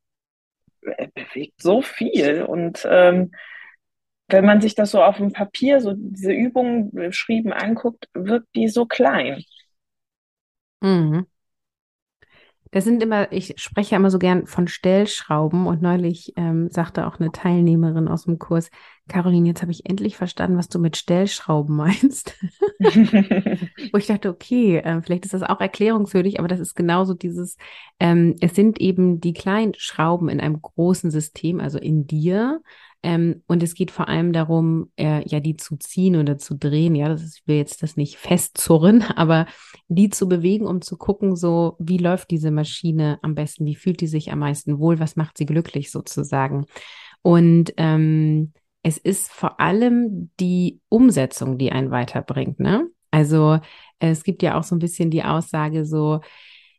äh, 0.81 1.07
bewegt 1.13 1.61
so 1.61 1.81
viel 1.81 2.43
und 2.43 2.87
ähm, 2.89 3.31
wenn 4.27 4.45
man 4.45 4.61
sich 4.61 4.75
das 4.75 4.91
so 4.91 5.03
auf 5.03 5.17
dem 5.17 5.33
Papier, 5.33 5.81
so 5.81 5.93
diese 5.95 6.31
Übungen 6.31 6.91
beschrieben 6.91 7.51
anguckt, 7.51 8.07
wirkt 8.13 8.47
die 8.55 8.69
so 8.69 8.85
klein. 8.85 9.43
Mhm. 10.81 11.30
Das 12.71 12.85
sind 12.85 13.03
immer, 13.03 13.31
ich 13.33 13.53
spreche 13.57 13.95
immer 13.95 14.09
so 14.09 14.17
gern 14.17 14.47
von 14.47 14.69
Stellschrauben 14.69 15.67
und 15.67 15.81
neulich 15.81 16.33
ähm, 16.37 16.69
sagte 16.69 17.05
auch 17.05 17.19
eine 17.19 17.31
Teilnehmerin 17.31 18.07
aus 18.07 18.23
dem 18.23 18.39
Kurs, 18.39 18.69
Caroline, 19.09 19.49
jetzt 19.49 19.61
habe 19.61 19.73
ich 19.73 19.89
endlich 19.89 20.15
verstanden, 20.15 20.57
was 20.57 20.69
du 20.69 20.79
mit 20.79 20.95
Stellschrauben 20.95 21.75
meinst. 21.77 22.33
Wo 22.79 23.97
ich 23.97 24.07
dachte, 24.07 24.29
okay, 24.29 24.77
äh, 24.77 25.01
vielleicht 25.01 25.25
ist 25.25 25.33
das 25.33 25.43
auch 25.43 25.59
erklärungswürdig, 25.59 26.39
aber 26.39 26.47
das 26.47 26.61
ist 26.61 26.75
genauso 26.75 27.13
dieses, 27.13 27.57
ähm, 27.99 28.35
es 28.39 28.55
sind 28.55 28.79
eben 28.79 29.19
die 29.19 29.33
kleinen 29.33 29.73
Schrauben 29.75 30.29
in 30.29 30.39
einem 30.39 30.61
großen 30.61 31.11
System, 31.11 31.59
also 31.59 31.77
in 31.77 32.07
dir, 32.07 32.61
Ähm, 33.03 33.43
und 33.47 33.63
es 33.63 33.73
geht 33.73 33.89
vor 33.89 34.07
allem 34.07 34.31
darum, 34.31 34.91
äh, 34.95 35.27
ja, 35.27 35.39
die 35.39 35.57
zu 35.57 35.75
ziehen 35.77 36.15
oder 36.15 36.37
zu 36.37 36.55
drehen. 36.55 36.93
Ja, 36.93 37.09
das 37.09 37.23
ist, 37.23 37.37
ich 37.39 37.47
will 37.47 37.57
jetzt 37.57 37.81
das 37.81 37.97
nicht 37.97 38.17
festzurren, 38.17 39.01
aber 39.15 39.47
die 39.87 40.09
zu 40.09 40.27
bewegen, 40.27 40.67
um 40.67 40.81
zu 40.81 40.97
gucken, 40.97 41.35
so, 41.35 41.75
wie 41.79 41.97
läuft 41.97 42.31
diese 42.31 42.51
Maschine 42.51 43.19
am 43.23 43.33
besten? 43.35 43.65
Wie 43.65 43.75
fühlt 43.75 44.01
die 44.01 44.07
sich 44.07 44.31
am 44.31 44.39
meisten 44.39 44.79
wohl? 44.79 44.99
Was 44.99 45.15
macht 45.15 45.37
sie 45.37 45.45
glücklich 45.45 45.91
sozusagen? 45.91 46.65
Und 47.23 47.73
ähm, 47.77 48.53
es 48.83 48.97
ist 48.97 49.31
vor 49.31 49.59
allem 49.59 50.31
die 50.39 50.79
Umsetzung, 50.89 51.57
die 51.57 51.71
einen 51.71 51.91
weiterbringt, 51.91 52.59
ne? 52.59 52.87
Also 53.11 53.59
es 53.99 54.23
gibt 54.23 54.41
ja 54.41 54.57
auch 54.57 54.63
so 54.63 54.75
ein 54.75 54.79
bisschen 54.79 55.11
die 55.11 55.23
Aussage 55.23 55.85
so, 55.85 56.21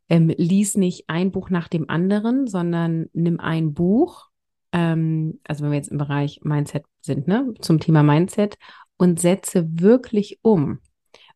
ähm, 0.08 0.28
lies 0.36 0.76
nicht 0.76 1.04
ein 1.08 1.30
Buch 1.30 1.50
nach 1.50 1.68
dem 1.68 1.88
anderen, 1.88 2.46
sondern 2.46 3.06
nimm 3.12 3.38
ein 3.38 3.74
Buch, 3.74 4.31
ähm, 4.72 5.40
also 5.46 5.64
wenn 5.64 5.70
wir 5.70 5.78
jetzt 5.78 5.90
im 5.90 5.98
Bereich 5.98 6.40
Mindset 6.42 6.84
sind, 7.00 7.28
ne, 7.28 7.52
zum 7.60 7.80
Thema 7.80 8.02
Mindset 8.02 8.56
und 8.96 9.20
setze 9.20 9.66
wirklich 9.72 10.38
um. 10.42 10.80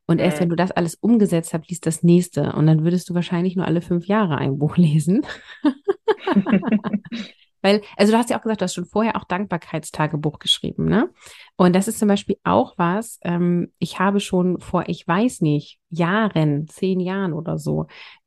Und 0.06 0.20
erst 0.20 0.40
wenn 0.40 0.48
du 0.48 0.56
das 0.56 0.70
alles 0.70 0.94
umgesetzt 0.94 1.52
hast, 1.52 1.68
liest 1.68 1.84
das 1.84 2.04
nächste. 2.04 2.52
Und 2.52 2.66
dann 2.68 2.84
würdest 2.84 3.10
du 3.10 3.14
wahrscheinlich 3.14 3.56
nur 3.56 3.66
alle 3.66 3.82
fünf 3.82 4.06
Jahre 4.06 4.38
ein 4.38 4.58
Buch 4.58 4.76
lesen. 4.76 5.26
Weil, 7.62 7.82
also 7.96 8.12
du 8.12 8.18
hast 8.18 8.30
ja 8.30 8.38
auch 8.38 8.42
gesagt, 8.42 8.60
du 8.60 8.64
hast 8.64 8.74
schon 8.74 8.84
vorher 8.84 9.16
auch 9.16 9.24
Dankbarkeitstagebuch 9.24 10.38
geschrieben, 10.38 10.84
ne? 10.84 11.10
Und 11.56 11.74
das 11.74 11.88
ist 11.88 11.98
zum 11.98 12.06
Beispiel 12.06 12.36
auch 12.44 12.74
was, 12.76 13.18
ähm, 13.22 13.72
ich 13.80 13.98
habe 13.98 14.20
schon 14.20 14.60
vor, 14.60 14.84
ich 14.88 15.08
weiß 15.08 15.40
nicht, 15.40 15.80
Jahren, 15.90 16.68
zehn 16.68 17.00
Jahren 17.00 17.32
oder 17.32 17.58
so, 17.58 17.86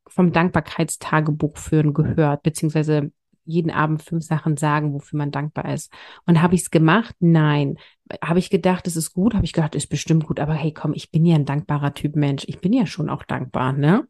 vom 0.09 0.33
Dankbarkeitstagebuch 0.33 1.57
führen 1.57 1.93
gehört, 1.93 2.43
beziehungsweise 2.43 3.11
jeden 3.49 3.71
Abend 3.71 4.01
fünf 4.03 4.23
Sachen 4.23 4.57
sagen, 4.57 4.93
wofür 4.93 5.17
man 5.17 5.31
dankbar 5.31 5.73
ist. 5.73 5.91
Und 6.25 6.41
habe 6.41 6.55
ich 6.55 6.61
es 6.61 6.71
gemacht? 6.71 7.15
Nein. 7.19 7.77
Habe 8.23 8.39
ich 8.39 8.49
gedacht, 8.49 8.87
es 8.87 8.95
ist 8.95 9.13
gut? 9.13 9.35
Habe 9.35 9.45
ich 9.45 9.53
gedacht, 9.53 9.75
ist 9.75 9.87
bestimmt 9.87 10.25
gut. 10.25 10.39
Aber 10.39 10.53
hey, 10.53 10.73
komm, 10.73 10.93
ich 10.93 11.11
bin 11.11 11.25
ja 11.25 11.35
ein 11.35 11.45
dankbarer 11.45 11.93
Typ 11.93 12.15
Mensch. 12.15 12.43
Ich 12.47 12.59
bin 12.59 12.73
ja 12.73 12.85
schon 12.85 13.09
auch 13.09 13.23
dankbar, 13.23 13.73
ne? 13.73 14.07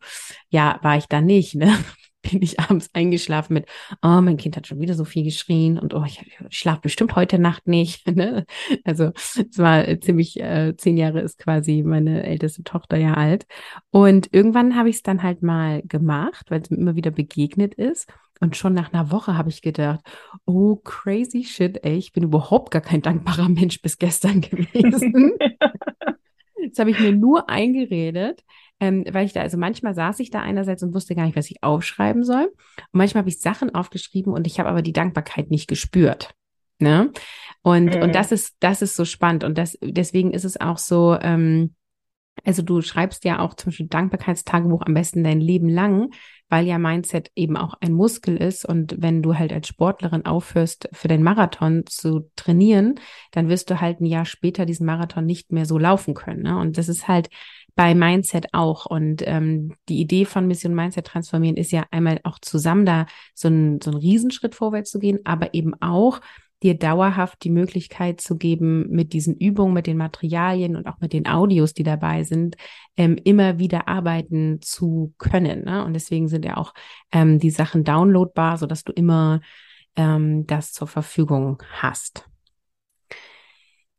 Ja, 0.50 0.80
war 0.84 0.98
ich 0.98 1.08
da 1.08 1.22
nicht, 1.22 1.56
ne? 1.56 1.78
bin 2.22 2.42
ich 2.42 2.60
abends 2.60 2.90
eingeschlafen 2.94 3.54
mit, 3.54 3.66
oh, 4.02 4.22
mein 4.22 4.38
Kind 4.38 4.58
hat 4.58 4.68
schon 4.68 4.80
wieder 4.80 4.94
so 4.94 5.06
viel 5.06 5.24
geschrien 5.24 5.80
und 5.80 5.94
oh, 5.94 6.04
ich, 6.06 6.22
ich 6.22 6.58
schlafe 6.58 6.82
bestimmt 6.82 7.16
heute 7.16 7.40
Nacht 7.40 7.68
nicht. 7.68 8.08
Ne? 8.20 8.46
Also 8.84 9.12
es 9.16 9.58
war 9.58 9.86
ziemlich, 10.02 10.38
äh, 10.42 10.76
zehn 10.76 10.98
Jahre 10.98 11.22
ist 11.22 11.38
quasi 11.38 11.84
meine 11.84 12.24
älteste 12.24 12.64
Tochter 12.64 12.98
ja 12.98 13.14
alt. 13.14 13.46
Und 13.92 14.34
irgendwann 14.34 14.76
habe 14.76 14.90
ich 14.90 14.98
es 14.98 15.04
dann 15.04 15.24
halt 15.24 15.42
mal 15.42 15.82
gemacht, 15.84 16.48
weil 16.50 16.62
es 16.62 16.70
mir 16.70 16.78
immer 16.78 16.96
wieder 16.96 17.12
begegnet 17.12 17.76
ist. 17.76 18.12
Und 18.40 18.56
schon 18.56 18.74
nach 18.74 18.94
einer 18.94 19.12
Woche 19.12 19.38
habe 19.38 19.50
ich 19.50 19.62
gedacht, 19.62 20.00
oh, 20.46 20.78
crazy 20.78 21.44
shit, 21.44 21.84
ey, 21.84 21.98
ich 21.98 22.14
bin 22.14 22.24
überhaupt 22.24 22.72
gar 22.72 22.82
kein 22.82 23.02
dankbarer 23.02 23.50
Mensch 23.50 23.82
bis 23.82 23.98
gestern 23.98 24.42
gewesen. 24.42 25.34
Das 26.70 26.80
habe 26.80 26.92
ich 26.92 27.00
mir 27.00 27.12
nur 27.12 27.50
eingeredet, 27.50 28.44
ähm, 28.80 29.04
weil 29.12 29.26
ich 29.26 29.34
da, 29.34 29.42
also 29.42 29.58
manchmal 29.58 29.94
saß 29.94 30.20
ich 30.20 30.30
da 30.30 30.42
einerseits 30.42 30.84
und 30.84 30.94
wusste 30.94 31.16
gar 31.16 31.26
nicht, 31.26 31.36
was 31.36 31.50
ich 31.50 31.64
aufschreiben 31.64 32.24
soll. 32.24 32.46
Und 32.46 32.88
manchmal 32.92 33.22
habe 33.22 33.30
ich 33.30 33.40
Sachen 33.40 33.74
aufgeschrieben 33.74 34.34
und 34.34 34.46
ich 34.46 34.60
habe 34.60 34.70
aber 34.70 34.82
die 34.82 34.94
Dankbarkeit 34.94 35.50
nicht 35.50 35.68
gespürt. 35.68 36.34
Ne? 36.80 37.12
Und, 37.62 37.96
mhm. 37.96 38.02
und 38.02 38.16
das 38.16 38.32
ist, 38.32 38.56
das 38.60 38.82
ist 38.82 38.96
so 38.96 39.06
spannend. 39.06 39.44
Und 39.44 39.58
das, 39.58 39.78
deswegen 39.82 40.32
ist 40.32 40.46
es 40.46 40.60
auch 40.60 40.78
so, 40.78 41.18
ähm, 41.22 41.76
also 42.46 42.62
du 42.62 42.82
schreibst 42.82 43.24
ja 43.26 43.40
auch 43.40 43.54
zum 43.54 43.68
Beispiel 43.70 43.88
Dankbarkeitstagebuch 43.88 44.84
am 44.86 44.94
besten 44.94 45.24
dein 45.24 45.42
Leben 45.42 45.70
lang, 45.70 46.12
weil 46.50 46.66
ja 46.66 46.80
Mindset 46.80 47.32
eben 47.36 47.58
auch 47.58 47.76
ein 47.80 47.94
Muskel 47.94 48.38
ist. 48.38 48.66
Und 48.66 48.96
wenn 49.00 49.22
du 49.22 49.38
halt 49.38 49.54
als 49.54 49.68
Sportlerin 49.68 50.26
aufhörst, 50.26 50.90
für 50.92 51.08
den 51.08 51.24
Marathon 51.24 51.84
zu 51.86 52.30
trainieren, 52.36 52.96
dann 53.32 53.50
wirst 53.50 53.70
du 53.70 53.80
halt 53.80 54.02
ein 54.02 54.06
Jahr 54.06 54.26
später 54.26 54.66
diesen 54.66 54.86
Marathon 54.86 55.26
nicht 55.26 55.52
mehr 55.52 55.66
so 55.66 55.78
laufen 55.78 56.14
können. 56.16 56.44
Ne? 56.44 56.58
Und 56.58 56.78
das 56.78 56.90
ist 56.90 57.08
halt 57.08 57.30
bei 57.76 57.94
Mindset 57.96 58.48
auch. 58.54 58.86
Und 58.86 59.24
ähm, 59.26 59.76
die 59.88 60.00
Idee 60.02 60.26
von 60.26 60.48
Mission 60.48 60.74
Mindset 60.76 61.06
transformieren 61.06 61.56
ist 61.56 61.72
ja 61.72 61.86
einmal 61.92 62.20
auch 62.24 62.40
zusammen 62.40 62.86
da 62.86 63.06
so 63.34 63.48
ein, 63.48 63.80
so 63.82 63.92
ein 63.92 63.98
Riesenschritt 63.98 64.56
vorwärts 64.56 64.92
zu 64.92 65.00
gehen, 65.00 65.20
aber 65.24 65.54
eben 65.54 65.74
auch 65.82 66.20
dir 66.64 66.78
dauerhaft 66.78 67.44
die 67.44 67.50
Möglichkeit 67.50 68.20
zu 68.22 68.38
geben, 68.38 68.90
mit 68.90 69.14
diesen 69.14 69.36
Übungen, 69.36 69.74
mit 69.74 69.88
den 69.88 69.98
Materialien 69.98 70.76
und 70.76 70.88
auch 70.88 71.00
mit 71.00 71.14
den 71.14 71.28
Audios, 71.28 71.74
die 71.74 71.84
dabei 71.84 72.24
sind, 72.24 72.58
ähm, 72.98 73.18
immer 73.24 73.60
wieder 73.60 73.88
arbeiten 73.88 74.62
zu 74.62 75.14
können. 75.18 75.66
Ne? 75.66 75.86
Und 75.86 75.94
deswegen 75.94 76.28
sind 76.28 76.46
ja 76.46 76.58
auch 76.58 76.74
ähm, 77.12 77.40
die 77.40 77.52
Sachen 77.52 77.84
downloadbar, 77.84 78.58
so 78.58 78.66
dass 78.66 78.84
du 78.84 78.92
immer 78.92 79.42
ähm, 79.96 80.46
das 80.48 80.74
zur 80.74 80.88
Verfügung 80.88 81.64
hast. 81.82 82.30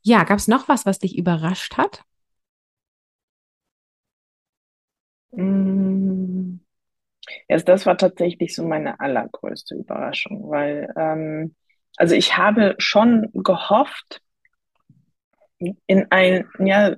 Ja, 0.03 0.25
gab 0.25 0.39
es 0.39 0.49
noch 0.49 0.69
was, 0.69 0.87
was 0.87 0.99
dich 0.99 1.17
überrascht 1.17 1.77
hat? 1.77 2.05
Mm. 5.33 6.61
Also 7.49 7.65
das 7.65 7.87
war 7.87 7.97
tatsächlich 7.97 8.55
so 8.55 8.67
meine 8.67 8.99
allergrößte 9.01 9.75
Überraschung, 9.77 10.49
weil 10.51 10.93
ähm, 10.97 11.55
also 11.97 12.15
ich 12.15 12.37
habe 12.37 12.75
schon 12.79 13.31
gehofft, 13.33 14.23
in 15.87 16.07
ein, 16.11 16.49
ja, 16.59 16.97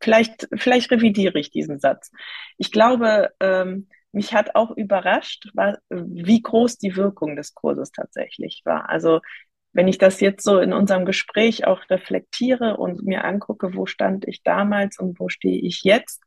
vielleicht, 0.00 0.48
vielleicht 0.56 0.90
revidiere 0.90 1.38
ich 1.38 1.50
diesen 1.50 1.78
Satz. 1.78 2.10
Ich 2.58 2.72
glaube, 2.72 3.30
ähm, 3.40 3.88
mich 4.12 4.34
hat 4.34 4.54
auch 4.54 4.76
überrascht, 4.76 5.48
wie 5.88 6.42
groß 6.42 6.78
die 6.78 6.96
Wirkung 6.96 7.36
des 7.36 7.54
Kurses 7.54 7.92
tatsächlich 7.92 8.62
war. 8.64 8.88
Also 8.88 9.20
wenn 9.72 9.88
ich 9.88 9.98
das 9.98 10.20
jetzt 10.20 10.42
so 10.42 10.58
in 10.58 10.72
unserem 10.72 11.04
Gespräch 11.04 11.66
auch 11.66 11.88
reflektiere 11.90 12.76
und 12.76 13.04
mir 13.04 13.24
angucke, 13.24 13.74
wo 13.74 13.86
stand 13.86 14.26
ich 14.26 14.42
damals 14.42 14.98
und 14.98 15.20
wo 15.20 15.28
stehe 15.28 15.60
ich 15.60 15.84
jetzt, 15.84 16.22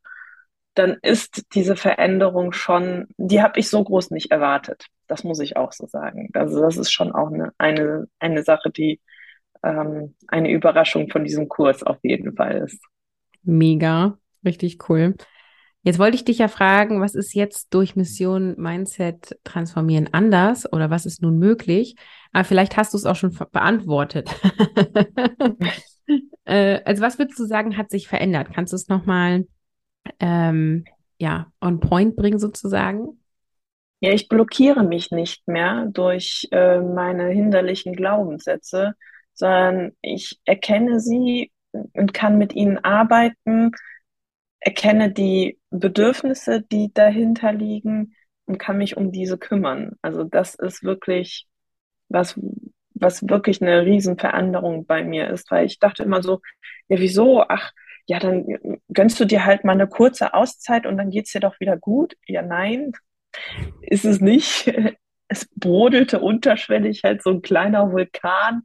dann 0.73 0.97
ist 1.01 1.53
diese 1.53 1.75
Veränderung 1.75 2.51
schon, 2.51 3.07
die 3.17 3.41
habe 3.41 3.59
ich 3.59 3.69
so 3.69 3.83
groß 3.83 4.11
nicht 4.11 4.31
erwartet. 4.31 4.87
Das 5.07 5.23
muss 5.23 5.39
ich 5.39 5.57
auch 5.57 5.71
so 5.71 5.85
sagen. 5.87 6.29
Also 6.33 6.61
das 6.61 6.77
ist 6.77 6.91
schon 6.91 7.11
auch 7.11 7.31
eine, 7.31 7.51
eine, 7.57 8.07
eine 8.19 8.43
Sache, 8.43 8.71
die 8.71 8.99
ähm, 9.63 10.15
eine 10.27 10.51
Überraschung 10.51 11.09
von 11.09 11.23
diesem 11.23 11.47
Kurs 11.47 11.83
auf 11.83 11.97
jeden 12.01 12.35
Fall 12.35 12.63
ist. 12.63 12.81
Mega, 13.43 14.17
richtig 14.43 14.89
cool. 14.89 15.15
Jetzt 15.85 15.99
wollte 15.99 16.15
ich 16.15 16.23
dich 16.23 16.37
ja 16.37 16.47
fragen, 16.47 17.01
was 17.01 17.13
ist 17.13 17.33
jetzt 17.33 17.73
durch 17.73 17.97
Mission 17.97 18.55
Mindset 18.57 19.37
transformieren 19.43 20.09
anders 20.13 20.71
oder 20.71 20.89
was 20.89 21.05
ist 21.05 21.21
nun 21.21 21.37
möglich? 21.37 21.95
Aber 22.31 22.45
vielleicht 22.45 22.77
hast 22.77 22.93
du 22.93 22.97
es 22.97 23.05
auch 23.05 23.17
schon 23.17 23.37
beantwortet. 23.51 24.29
äh, 26.45 26.79
also 26.85 27.03
was 27.03 27.19
würdest 27.19 27.37
du 27.37 27.45
sagen, 27.45 27.77
hat 27.77 27.89
sich 27.89 28.07
verändert? 28.07 28.47
Kannst 28.53 28.71
du 28.71 28.75
es 28.77 28.87
nochmal 28.87 29.45
ähm, 30.19 30.85
ja, 31.19 31.51
on 31.61 31.79
point 31.79 32.15
bringen 32.15 32.39
sozusagen? 32.39 33.19
Ja, 33.99 34.11
ich 34.11 34.27
blockiere 34.27 34.83
mich 34.83 35.11
nicht 35.11 35.47
mehr 35.47 35.85
durch 35.85 36.47
äh, 36.51 36.79
meine 36.81 37.29
hinderlichen 37.29 37.95
Glaubenssätze, 37.95 38.95
sondern 39.33 39.93
ich 40.01 40.39
erkenne 40.45 40.99
sie 40.99 41.51
und 41.71 42.13
kann 42.13 42.37
mit 42.37 42.53
ihnen 42.53 42.77
arbeiten, 42.79 43.71
erkenne 44.59 45.11
die 45.11 45.59
Bedürfnisse, 45.69 46.61
die 46.61 46.93
dahinter 46.93 47.53
liegen 47.53 48.15
und 48.45 48.57
kann 48.59 48.77
mich 48.77 48.97
um 48.97 49.11
diese 49.11 49.37
kümmern. 49.37 49.93
Also 50.01 50.23
das 50.23 50.55
ist 50.55 50.83
wirklich 50.83 51.47
was, 52.09 52.39
was 52.93 53.27
wirklich 53.27 53.61
eine 53.61 53.85
Riesenveränderung 53.85 54.85
bei 54.85 55.03
mir 55.03 55.29
ist, 55.29 55.49
weil 55.51 55.65
ich 55.65 55.79
dachte 55.79 56.03
immer 56.03 56.21
so, 56.21 56.41
ja, 56.87 56.99
wieso? 56.99 57.43
Ach, 57.47 57.71
ja, 58.05 58.19
dann 58.19 58.45
gönnst 58.89 59.19
du 59.19 59.25
dir 59.25 59.45
halt 59.45 59.63
mal 59.63 59.73
eine 59.73 59.87
kurze 59.87 60.33
Auszeit 60.33 60.85
und 60.85 60.97
dann 60.97 61.09
geht's 61.09 61.31
dir 61.31 61.39
doch 61.39 61.59
wieder 61.59 61.77
gut. 61.77 62.15
Ja, 62.27 62.41
nein, 62.41 62.91
ist 63.81 64.05
es 64.05 64.21
nicht. 64.21 64.71
Es 65.29 65.49
brodelte 65.55 66.19
unterschwellig 66.19 67.01
halt 67.03 67.23
so 67.23 67.31
ein 67.31 67.41
kleiner 67.41 67.91
Vulkan, 67.91 68.63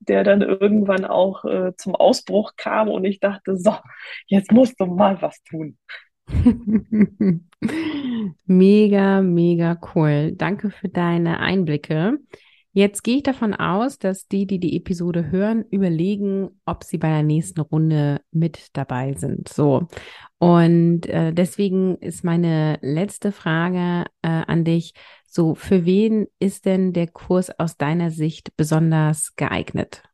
der 0.00 0.22
dann 0.22 0.42
irgendwann 0.42 1.06
auch 1.06 1.46
äh, 1.46 1.72
zum 1.76 1.94
Ausbruch 1.94 2.56
kam 2.56 2.88
und 2.88 3.04
ich 3.04 3.20
dachte, 3.20 3.56
so, 3.56 3.74
jetzt 4.26 4.52
musst 4.52 4.78
du 4.80 4.86
mal 4.86 5.22
was 5.22 5.42
tun. 5.44 5.78
mega, 8.44 9.22
mega 9.22 9.80
cool. 9.94 10.32
Danke 10.32 10.70
für 10.70 10.88
deine 10.90 11.38
Einblicke. 11.38 12.18
Jetzt 12.72 13.02
gehe 13.02 13.16
ich 13.16 13.22
davon 13.24 13.52
aus, 13.52 13.98
dass 13.98 14.28
die, 14.28 14.46
die 14.46 14.60
die 14.60 14.76
Episode 14.76 15.30
hören, 15.30 15.64
überlegen, 15.70 16.50
ob 16.66 16.84
sie 16.84 16.98
bei 16.98 17.08
der 17.08 17.24
nächsten 17.24 17.60
Runde 17.60 18.20
mit 18.30 18.68
dabei 18.74 19.14
sind. 19.14 19.48
So. 19.48 19.88
Und 20.38 21.06
äh, 21.06 21.32
deswegen 21.32 21.96
ist 21.98 22.22
meine 22.22 22.78
letzte 22.80 23.32
Frage 23.32 24.06
äh, 24.22 24.28
an 24.28 24.64
dich. 24.64 24.94
So, 25.26 25.56
für 25.56 25.84
wen 25.84 26.28
ist 26.38 26.64
denn 26.64 26.92
der 26.92 27.08
Kurs 27.08 27.50
aus 27.58 27.76
deiner 27.76 28.10
Sicht 28.10 28.56
besonders 28.56 29.34
geeignet? 29.34 30.04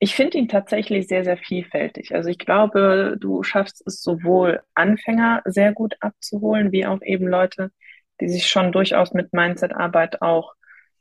Ich 0.00 0.14
finde 0.14 0.38
ihn 0.38 0.48
tatsächlich 0.48 1.08
sehr, 1.08 1.24
sehr 1.24 1.36
vielfältig. 1.36 2.14
Also 2.14 2.28
ich 2.28 2.38
glaube, 2.38 3.16
du 3.20 3.42
schaffst 3.42 3.82
es 3.86 4.02
sowohl 4.02 4.62
Anfänger 4.74 5.42
sehr 5.44 5.72
gut 5.72 5.96
abzuholen, 6.00 6.70
wie 6.70 6.86
auch 6.86 7.02
eben 7.02 7.26
Leute, 7.26 7.72
die 8.20 8.28
sich 8.28 8.46
schon 8.48 8.72
durchaus 8.72 9.12
mit 9.12 9.32
Mindset-Arbeit 9.32 10.22
auch 10.22 10.54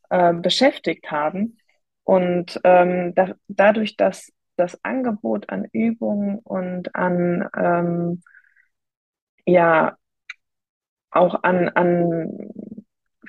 äh, 0.10 0.34
beschäftigt 0.34 1.12
haben. 1.12 1.58
Und 2.04 2.60
ähm, 2.64 3.14
da, 3.16 3.34
dadurch, 3.48 3.98
dass 3.98 4.32
das 4.56 4.84
Angebot 4.84 5.50
an 5.50 5.68
Übungen 5.72 6.40
und 6.40 6.96
an 6.96 7.50
ähm, 7.56 8.22
ja 9.46 9.98
auch 11.12 11.44
an, 11.44 11.70
an 11.70 12.50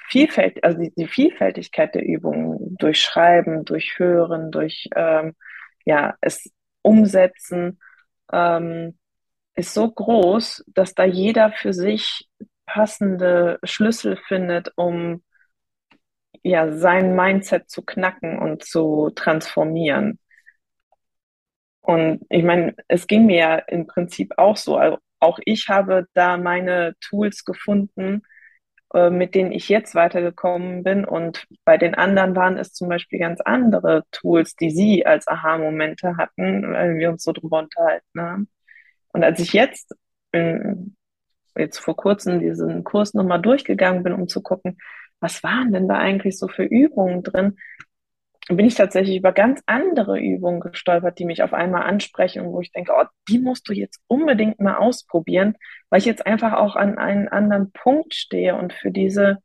Vielfalt, 0.08 0.62
also 0.64 0.78
die, 0.78 0.92
die 0.96 1.06
Vielfältigkeit 1.06 1.94
der 1.94 2.04
Übungen 2.04 2.76
durch 2.78 3.02
Schreiben, 3.02 3.64
durch 3.64 3.98
Hören, 3.98 4.50
durch 4.50 4.88
ähm, 4.94 5.34
ja, 5.84 6.14
es 6.20 6.50
umsetzen, 6.82 7.80
ähm, 8.32 8.98
ist 9.54 9.74
so 9.74 9.90
groß, 9.90 10.64
dass 10.68 10.94
da 10.94 11.04
jeder 11.04 11.52
für 11.52 11.72
sich 11.72 12.28
passende 12.68 13.58
Schlüssel 13.64 14.16
findet, 14.28 14.72
um 14.76 15.22
ja 16.42 16.72
sein 16.72 17.16
Mindset 17.16 17.70
zu 17.70 17.82
knacken 17.82 18.38
und 18.38 18.64
zu 18.64 19.10
transformieren. 19.14 20.18
Und 21.80 22.20
ich 22.28 22.44
meine, 22.44 22.74
es 22.88 23.06
ging 23.06 23.26
mir 23.26 23.36
ja 23.38 23.56
im 23.56 23.86
Prinzip 23.86 24.34
auch 24.36 24.56
so. 24.56 24.76
Also 24.76 24.98
auch 25.20 25.38
ich 25.44 25.68
habe 25.68 26.06
da 26.14 26.36
meine 26.36 26.94
Tools 27.00 27.44
gefunden, 27.44 28.22
äh, 28.94 29.10
mit 29.10 29.34
denen 29.34 29.52
ich 29.52 29.68
jetzt 29.68 29.94
weitergekommen 29.94 30.82
bin. 30.84 31.04
Und 31.06 31.46
bei 31.64 31.78
den 31.78 31.94
anderen 31.94 32.36
waren 32.36 32.58
es 32.58 32.72
zum 32.74 32.88
Beispiel 32.88 33.18
ganz 33.18 33.40
andere 33.40 34.04
Tools, 34.12 34.54
die 34.56 34.70
sie 34.70 35.06
als 35.06 35.26
Aha-Momente 35.28 36.16
hatten, 36.18 36.72
weil 36.72 36.96
wir 36.98 37.10
uns 37.10 37.24
so 37.24 37.32
drüber 37.32 37.60
unterhalten 37.60 38.20
haben. 38.20 38.48
Und 39.12 39.24
als 39.24 39.40
ich 39.40 39.52
jetzt, 39.54 39.94
in, 40.32 40.97
jetzt 41.58 41.78
vor 41.78 41.96
kurzem 41.96 42.40
diesen 42.40 42.84
Kurs 42.84 43.14
nochmal 43.14 43.40
durchgegangen 43.40 44.02
bin, 44.02 44.12
um 44.12 44.28
zu 44.28 44.42
gucken, 44.42 44.78
was 45.20 45.42
waren 45.42 45.72
denn 45.72 45.88
da 45.88 45.96
eigentlich 45.96 46.38
so 46.38 46.48
für 46.48 46.64
Übungen 46.64 47.22
drin, 47.22 47.56
bin 48.48 48.66
ich 48.66 48.74
tatsächlich 48.74 49.16
über 49.16 49.32
ganz 49.32 49.62
andere 49.66 50.18
Übungen 50.18 50.60
gestolpert, 50.60 51.18
die 51.18 51.26
mich 51.26 51.42
auf 51.42 51.52
einmal 51.52 51.82
ansprechen 51.82 52.46
und 52.46 52.52
wo 52.52 52.60
ich 52.60 52.72
denke, 52.72 52.92
oh, 52.98 53.04
die 53.28 53.38
musst 53.38 53.68
du 53.68 53.74
jetzt 53.74 54.00
unbedingt 54.06 54.58
mal 54.60 54.76
ausprobieren, 54.76 55.54
weil 55.90 55.98
ich 55.98 56.06
jetzt 56.06 56.26
einfach 56.26 56.54
auch 56.54 56.74
an 56.74 56.98
einen 56.98 57.28
anderen 57.28 57.72
Punkt 57.72 58.14
stehe 58.14 58.54
und 58.56 58.72
für 58.72 58.90
diese 58.90 59.38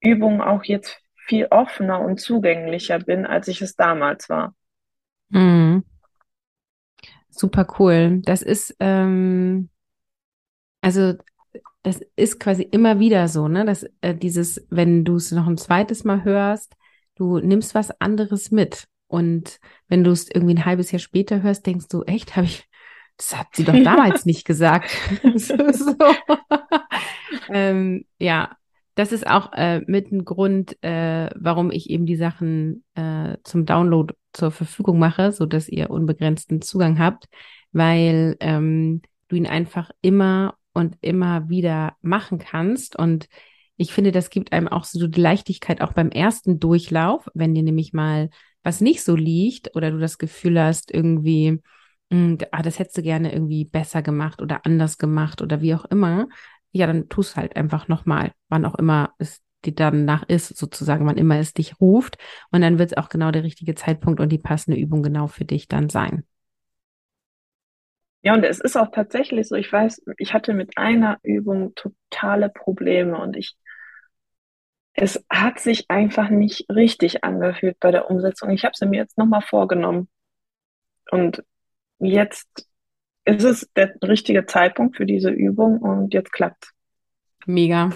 Übungen 0.00 0.40
auch 0.40 0.62
jetzt 0.64 1.00
viel 1.26 1.46
offener 1.50 2.00
und 2.00 2.20
zugänglicher 2.20 3.00
bin, 3.00 3.26
als 3.26 3.48
ich 3.48 3.60
es 3.60 3.74
damals 3.74 4.28
war. 4.28 4.54
Mhm. 5.30 5.84
Super 7.28 7.66
cool. 7.78 8.22
Das 8.24 8.42
ist, 8.42 8.76
ähm, 8.80 9.68
also 10.80 11.14
das 11.82 12.00
ist 12.16 12.40
quasi 12.40 12.62
immer 12.62 12.98
wieder 12.98 13.28
so, 13.28 13.48
ne? 13.48 13.64
Dass 13.64 13.86
äh, 14.00 14.14
dieses, 14.14 14.66
wenn 14.70 15.04
du 15.04 15.16
es 15.16 15.32
noch 15.32 15.46
ein 15.46 15.56
zweites 15.56 16.04
Mal 16.04 16.24
hörst, 16.24 16.74
du 17.14 17.38
nimmst 17.38 17.74
was 17.74 18.00
anderes 18.00 18.50
mit. 18.50 18.86
Und 19.06 19.58
wenn 19.88 20.04
du 20.04 20.10
es 20.10 20.28
irgendwie 20.30 20.54
ein 20.54 20.64
halbes 20.64 20.92
Jahr 20.92 20.98
später 20.98 21.42
hörst, 21.42 21.66
denkst 21.66 21.88
du, 21.88 22.02
echt, 22.02 22.36
habe 22.36 22.46
ich, 22.46 22.68
das 23.16 23.36
hat 23.36 23.48
sie 23.54 23.64
doch 23.64 23.72
damals 23.84 24.26
nicht 24.26 24.44
gesagt. 24.44 24.90
so, 25.34 25.56
so. 25.72 25.96
ähm, 27.48 28.04
ja, 28.18 28.56
das 28.94 29.12
ist 29.12 29.26
auch 29.26 29.52
äh, 29.52 29.80
mit 29.86 30.10
ein 30.10 30.24
Grund, 30.24 30.82
äh, 30.82 31.30
warum 31.36 31.70
ich 31.70 31.88
eben 31.88 32.04
die 32.04 32.16
Sachen 32.16 32.84
äh, 32.94 33.36
zum 33.44 33.64
Download 33.64 34.12
zur 34.32 34.50
Verfügung 34.50 34.98
mache, 34.98 35.30
so 35.32 35.46
dass 35.46 35.68
ihr 35.68 35.90
unbegrenzten 35.90 36.60
Zugang 36.62 36.98
habt, 36.98 37.28
weil 37.72 38.36
ähm, 38.40 39.02
du 39.28 39.36
ihn 39.36 39.46
einfach 39.46 39.90
immer 40.02 40.57
und 40.78 40.96
immer 41.00 41.48
wieder 41.48 41.96
machen 42.00 42.38
kannst 42.38 42.96
und 42.96 43.28
ich 43.76 43.92
finde, 43.92 44.10
das 44.10 44.30
gibt 44.30 44.52
einem 44.52 44.66
auch 44.66 44.84
so 44.84 45.06
die 45.06 45.20
Leichtigkeit 45.20 45.80
auch 45.80 45.92
beim 45.92 46.10
ersten 46.10 46.58
Durchlauf, 46.58 47.28
wenn 47.32 47.54
dir 47.54 47.62
nämlich 47.62 47.92
mal 47.92 48.28
was 48.64 48.80
nicht 48.80 49.04
so 49.04 49.14
liegt 49.14 49.76
oder 49.76 49.92
du 49.92 49.98
das 49.98 50.18
Gefühl 50.18 50.60
hast, 50.60 50.92
irgendwie, 50.92 51.60
mh, 52.10 52.18
hm, 52.18 52.38
ah, 52.50 52.62
das 52.62 52.78
hättest 52.80 52.98
du 52.98 53.02
gerne 53.02 53.32
irgendwie 53.32 53.64
besser 53.64 54.02
gemacht 54.02 54.42
oder 54.42 54.66
anders 54.66 54.98
gemacht 54.98 55.42
oder 55.42 55.60
wie 55.60 55.74
auch 55.74 55.84
immer, 55.84 56.28
ja, 56.72 56.86
dann 56.88 57.08
tust 57.08 57.36
halt 57.36 57.56
einfach 57.56 57.86
nochmal, 57.88 58.32
wann 58.48 58.64
auch 58.64 58.74
immer 58.74 59.14
es 59.18 59.40
dir 59.64 59.74
danach 59.74 60.24
ist, 60.24 60.56
sozusagen, 60.56 61.06
wann 61.06 61.16
immer 61.16 61.38
es 61.38 61.54
dich 61.54 61.80
ruft. 61.80 62.18
Und 62.50 62.60
dann 62.62 62.78
wird 62.78 62.92
es 62.92 62.96
auch 62.98 63.08
genau 63.08 63.30
der 63.30 63.44
richtige 63.44 63.74
Zeitpunkt 63.74 64.20
und 64.20 64.30
die 64.30 64.38
passende 64.38 64.78
Übung 64.78 65.02
genau 65.02 65.28
für 65.28 65.44
dich 65.44 65.68
dann 65.68 65.88
sein. 65.88 66.24
Ja, 68.28 68.34
und 68.34 68.44
es 68.44 68.60
ist 68.60 68.76
auch 68.76 68.90
tatsächlich 68.90 69.48
so, 69.48 69.56
ich 69.56 69.72
weiß, 69.72 70.02
ich 70.18 70.34
hatte 70.34 70.52
mit 70.52 70.76
einer 70.76 71.18
Übung 71.22 71.74
totale 71.74 72.50
Probleme 72.50 73.18
und 73.18 73.38
ich 73.38 73.56
es 74.92 75.24
hat 75.30 75.60
sich 75.60 75.88
einfach 75.88 76.28
nicht 76.28 76.68
richtig 76.68 77.24
angefühlt 77.24 77.80
bei 77.80 77.90
der 77.90 78.10
Umsetzung. 78.10 78.50
Ich 78.50 78.66
habe 78.66 78.74
sie 78.76 78.84
mir 78.84 78.98
jetzt 78.98 79.16
nochmal 79.16 79.40
vorgenommen. 79.40 80.10
Und 81.10 81.42
jetzt 82.00 82.68
ist 83.24 83.44
es 83.44 83.72
der 83.74 83.94
richtige 84.02 84.44
Zeitpunkt 84.44 84.98
für 84.98 85.06
diese 85.06 85.30
Übung 85.30 85.78
und 85.78 86.12
jetzt 86.12 86.30
klappt. 86.30 86.72
Mega. 87.46 87.92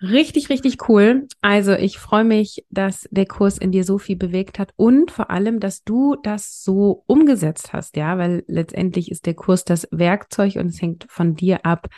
Richtig, 0.00 0.48
richtig 0.48 0.88
cool. 0.88 1.26
Also 1.40 1.72
ich 1.72 1.98
freue 1.98 2.22
mich, 2.22 2.64
dass 2.70 3.08
der 3.10 3.26
Kurs 3.26 3.58
in 3.58 3.72
dir 3.72 3.82
so 3.82 3.98
viel 3.98 4.14
bewegt 4.14 4.60
hat 4.60 4.72
und 4.76 5.10
vor 5.10 5.30
allem, 5.30 5.58
dass 5.58 5.82
du 5.82 6.14
das 6.22 6.62
so 6.62 7.02
umgesetzt 7.06 7.72
hast, 7.72 7.96
ja, 7.96 8.16
weil 8.16 8.44
letztendlich 8.46 9.10
ist 9.10 9.26
der 9.26 9.34
Kurs 9.34 9.64
das 9.64 9.88
Werkzeug 9.90 10.54
und 10.54 10.66
es 10.66 10.80
hängt 10.80 11.06
von 11.08 11.34
dir 11.34 11.66
ab, 11.66 11.88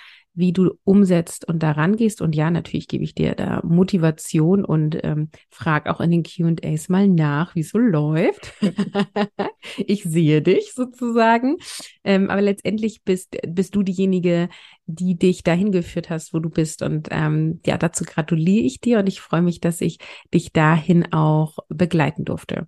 wie 0.41 0.53
du 0.53 0.73
umsetzt 0.83 1.47
und 1.47 1.63
daran 1.63 1.97
gehst. 1.97 2.21
Und 2.21 2.35
ja, 2.35 2.51
natürlich 2.51 2.89
gebe 2.89 3.05
ich 3.05 3.15
dir 3.15 3.35
da 3.35 3.61
Motivation 3.63 4.65
und 4.65 4.99
ähm, 5.03 5.29
frag 5.51 5.89
auch 5.89 6.01
in 6.01 6.11
den 6.11 6.23
QAs 6.25 6.89
mal 6.89 7.07
nach, 7.07 7.55
wie 7.55 7.61
es 7.61 7.71
so 7.71 7.79
läuft. 7.79 8.53
ich 9.77 10.03
sehe 10.03 10.43
dich 10.43 10.73
sozusagen. 10.73 11.59
Ähm, 12.03 12.31
aber 12.31 12.41
letztendlich 12.41 13.03
bist, 13.05 13.37
bist 13.47 13.77
du 13.77 13.83
diejenige, 13.83 14.49
die 14.87 15.17
dich 15.17 15.45
dahin 15.45 15.71
geführt 15.71 16.11
hast, 16.11 16.35
wo 16.35 16.41
du 16.41 16.51
bist. 16.51 16.83
Und 16.83 17.09
ähm, 17.11 17.61
ja, 17.65 17.79
dazu 17.79 18.05
gratuliere 18.05 18.65
ich 18.65 18.81
dir 18.81 18.99
und 18.99 19.07
ich 19.07 19.21
freue 19.21 19.43
mich, 19.43 19.61
dass 19.61 19.81
ich 19.81 19.99
dich 20.35 20.53
dahin 20.53 21.13
auch 21.13 21.59
begleiten 21.69 22.25
durfte. 22.25 22.67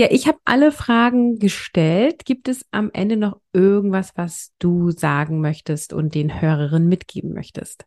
Ja, 0.00 0.06
ich 0.10 0.26
habe 0.26 0.38
alle 0.46 0.72
Fragen 0.72 1.38
gestellt. 1.38 2.24
Gibt 2.24 2.48
es 2.48 2.64
am 2.70 2.88
Ende 2.94 3.18
noch 3.18 3.38
irgendwas, 3.52 4.12
was 4.16 4.54
du 4.58 4.92
sagen 4.92 5.42
möchtest 5.42 5.92
und 5.92 6.14
den 6.14 6.40
Hörerinnen 6.40 6.88
mitgeben 6.88 7.34
möchtest? 7.34 7.84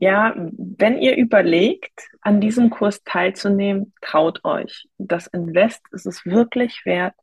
Ja, 0.00 0.34
wenn 0.34 0.98
ihr 0.98 1.16
überlegt, 1.16 2.08
an 2.22 2.40
diesem 2.40 2.70
Kurs 2.70 3.04
teilzunehmen, 3.04 3.92
traut 4.00 4.44
euch. 4.44 4.88
Das 4.98 5.28
Invest 5.28 5.82
ist 5.92 6.06
es 6.06 6.26
wirklich 6.26 6.84
wert. 6.84 7.14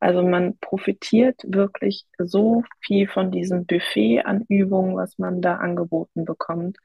Also 0.00 0.22
man 0.22 0.56
profitiert 0.56 1.42
wirklich 1.46 2.06
so 2.16 2.62
viel 2.80 3.08
von 3.08 3.30
diesem 3.30 3.66
Buffet 3.66 4.22
an 4.24 4.46
Übungen, 4.48 4.96
was 4.96 5.18
man 5.18 5.42
da 5.42 5.56
angeboten 5.56 6.24
bekommt. 6.24 6.78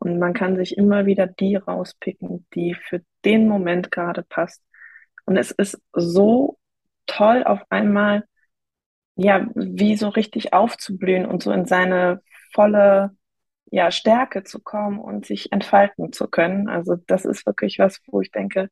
Und 0.00 0.18
man 0.18 0.34
kann 0.34 0.56
sich 0.56 0.76
immer 0.76 1.06
wieder 1.06 1.26
die 1.26 1.56
rauspicken, 1.56 2.46
die 2.54 2.74
für 2.74 3.02
den 3.24 3.48
Moment 3.48 3.90
gerade 3.90 4.22
passt. 4.22 4.62
Und 5.26 5.36
es 5.36 5.50
ist 5.50 5.80
so 5.92 6.58
toll, 7.06 7.44
auf 7.44 7.60
einmal, 7.70 8.24
ja, 9.16 9.46
wie 9.54 9.96
so 9.96 10.08
richtig 10.08 10.52
aufzublühen 10.52 11.26
und 11.26 11.42
so 11.42 11.52
in 11.52 11.66
seine 11.66 12.22
volle, 12.52 13.10
ja, 13.70 13.90
Stärke 13.90 14.44
zu 14.44 14.60
kommen 14.60 14.98
und 14.98 15.26
sich 15.26 15.52
entfalten 15.52 16.12
zu 16.12 16.28
können. 16.28 16.68
Also 16.68 16.96
das 17.06 17.24
ist 17.24 17.44
wirklich 17.46 17.78
was, 17.78 18.00
wo 18.06 18.20
ich 18.20 18.30
denke, 18.30 18.70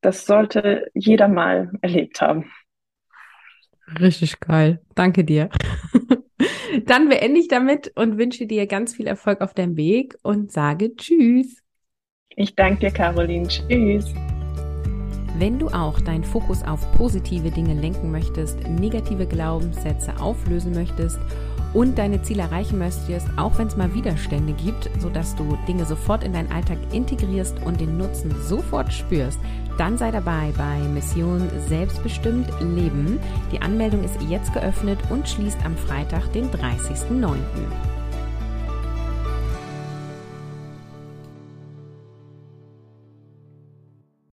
das 0.00 0.26
sollte 0.26 0.90
jeder 0.94 1.28
mal 1.28 1.72
erlebt 1.82 2.20
haben. 2.20 2.52
Richtig 4.00 4.40
geil. 4.40 4.80
Danke 4.94 5.24
dir. 5.24 5.48
Dann 6.84 7.08
beende 7.08 7.40
ich 7.40 7.48
damit 7.48 7.92
und 7.96 8.18
wünsche 8.18 8.46
dir 8.46 8.66
ganz 8.66 8.94
viel 8.94 9.06
Erfolg 9.06 9.40
auf 9.40 9.54
deinem 9.54 9.76
Weg 9.76 10.16
und 10.22 10.52
sage 10.52 10.94
Tschüss. 10.96 11.62
Ich 12.30 12.54
danke 12.54 12.80
dir, 12.80 12.90
Caroline. 12.90 13.48
Tschüss. 13.48 14.12
Wenn 15.38 15.58
du 15.58 15.68
auch 15.68 16.00
deinen 16.00 16.24
Fokus 16.24 16.62
auf 16.62 16.90
positive 16.92 17.50
Dinge 17.50 17.74
lenken 17.74 18.10
möchtest, 18.10 18.66
negative 18.68 19.26
Glaubenssätze 19.26 20.18
auflösen 20.18 20.72
möchtest 20.72 21.18
und 21.74 21.98
deine 21.98 22.22
Ziele 22.22 22.42
erreichen 22.42 22.78
möchtest, 22.78 23.28
auch 23.36 23.58
wenn 23.58 23.66
es 23.66 23.76
mal 23.76 23.92
Widerstände 23.94 24.54
gibt, 24.54 24.88
sodass 24.98 25.36
du 25.36 25.58
Dinge 25.68 25.84
sofort 25.84 26.24
in 26.24 26.32
deinen 26.32 26.50
Alltag 26.50 26.78
integrierst 26.92 27.62
und 27.66 27.80
den 27.82 27.98
Nutzen 27.98 28.34
sofort 28.42 28.90
spürst, 28.92 29.38
dann 29.78 29.98
sei 29.98 30.10
dabei 30.10 30.52
bei 30.56 30.78
Mission 30.88 31.48
Selbstbestimmt 31.68 32.48
Leben. 32.60 33.20
Die 33.52 33.60
Anmeldung 33.60 34.04
ist 34.04 34.20
jetzt 34.22 34.52
geöffnet 34.52 34.98
und 35.10 35.28
schließt 35.28 35.64
am 35.64 35.76
Freitag, 35.76 36.32
den 36.32 36.50
30.09. 36.50 37.95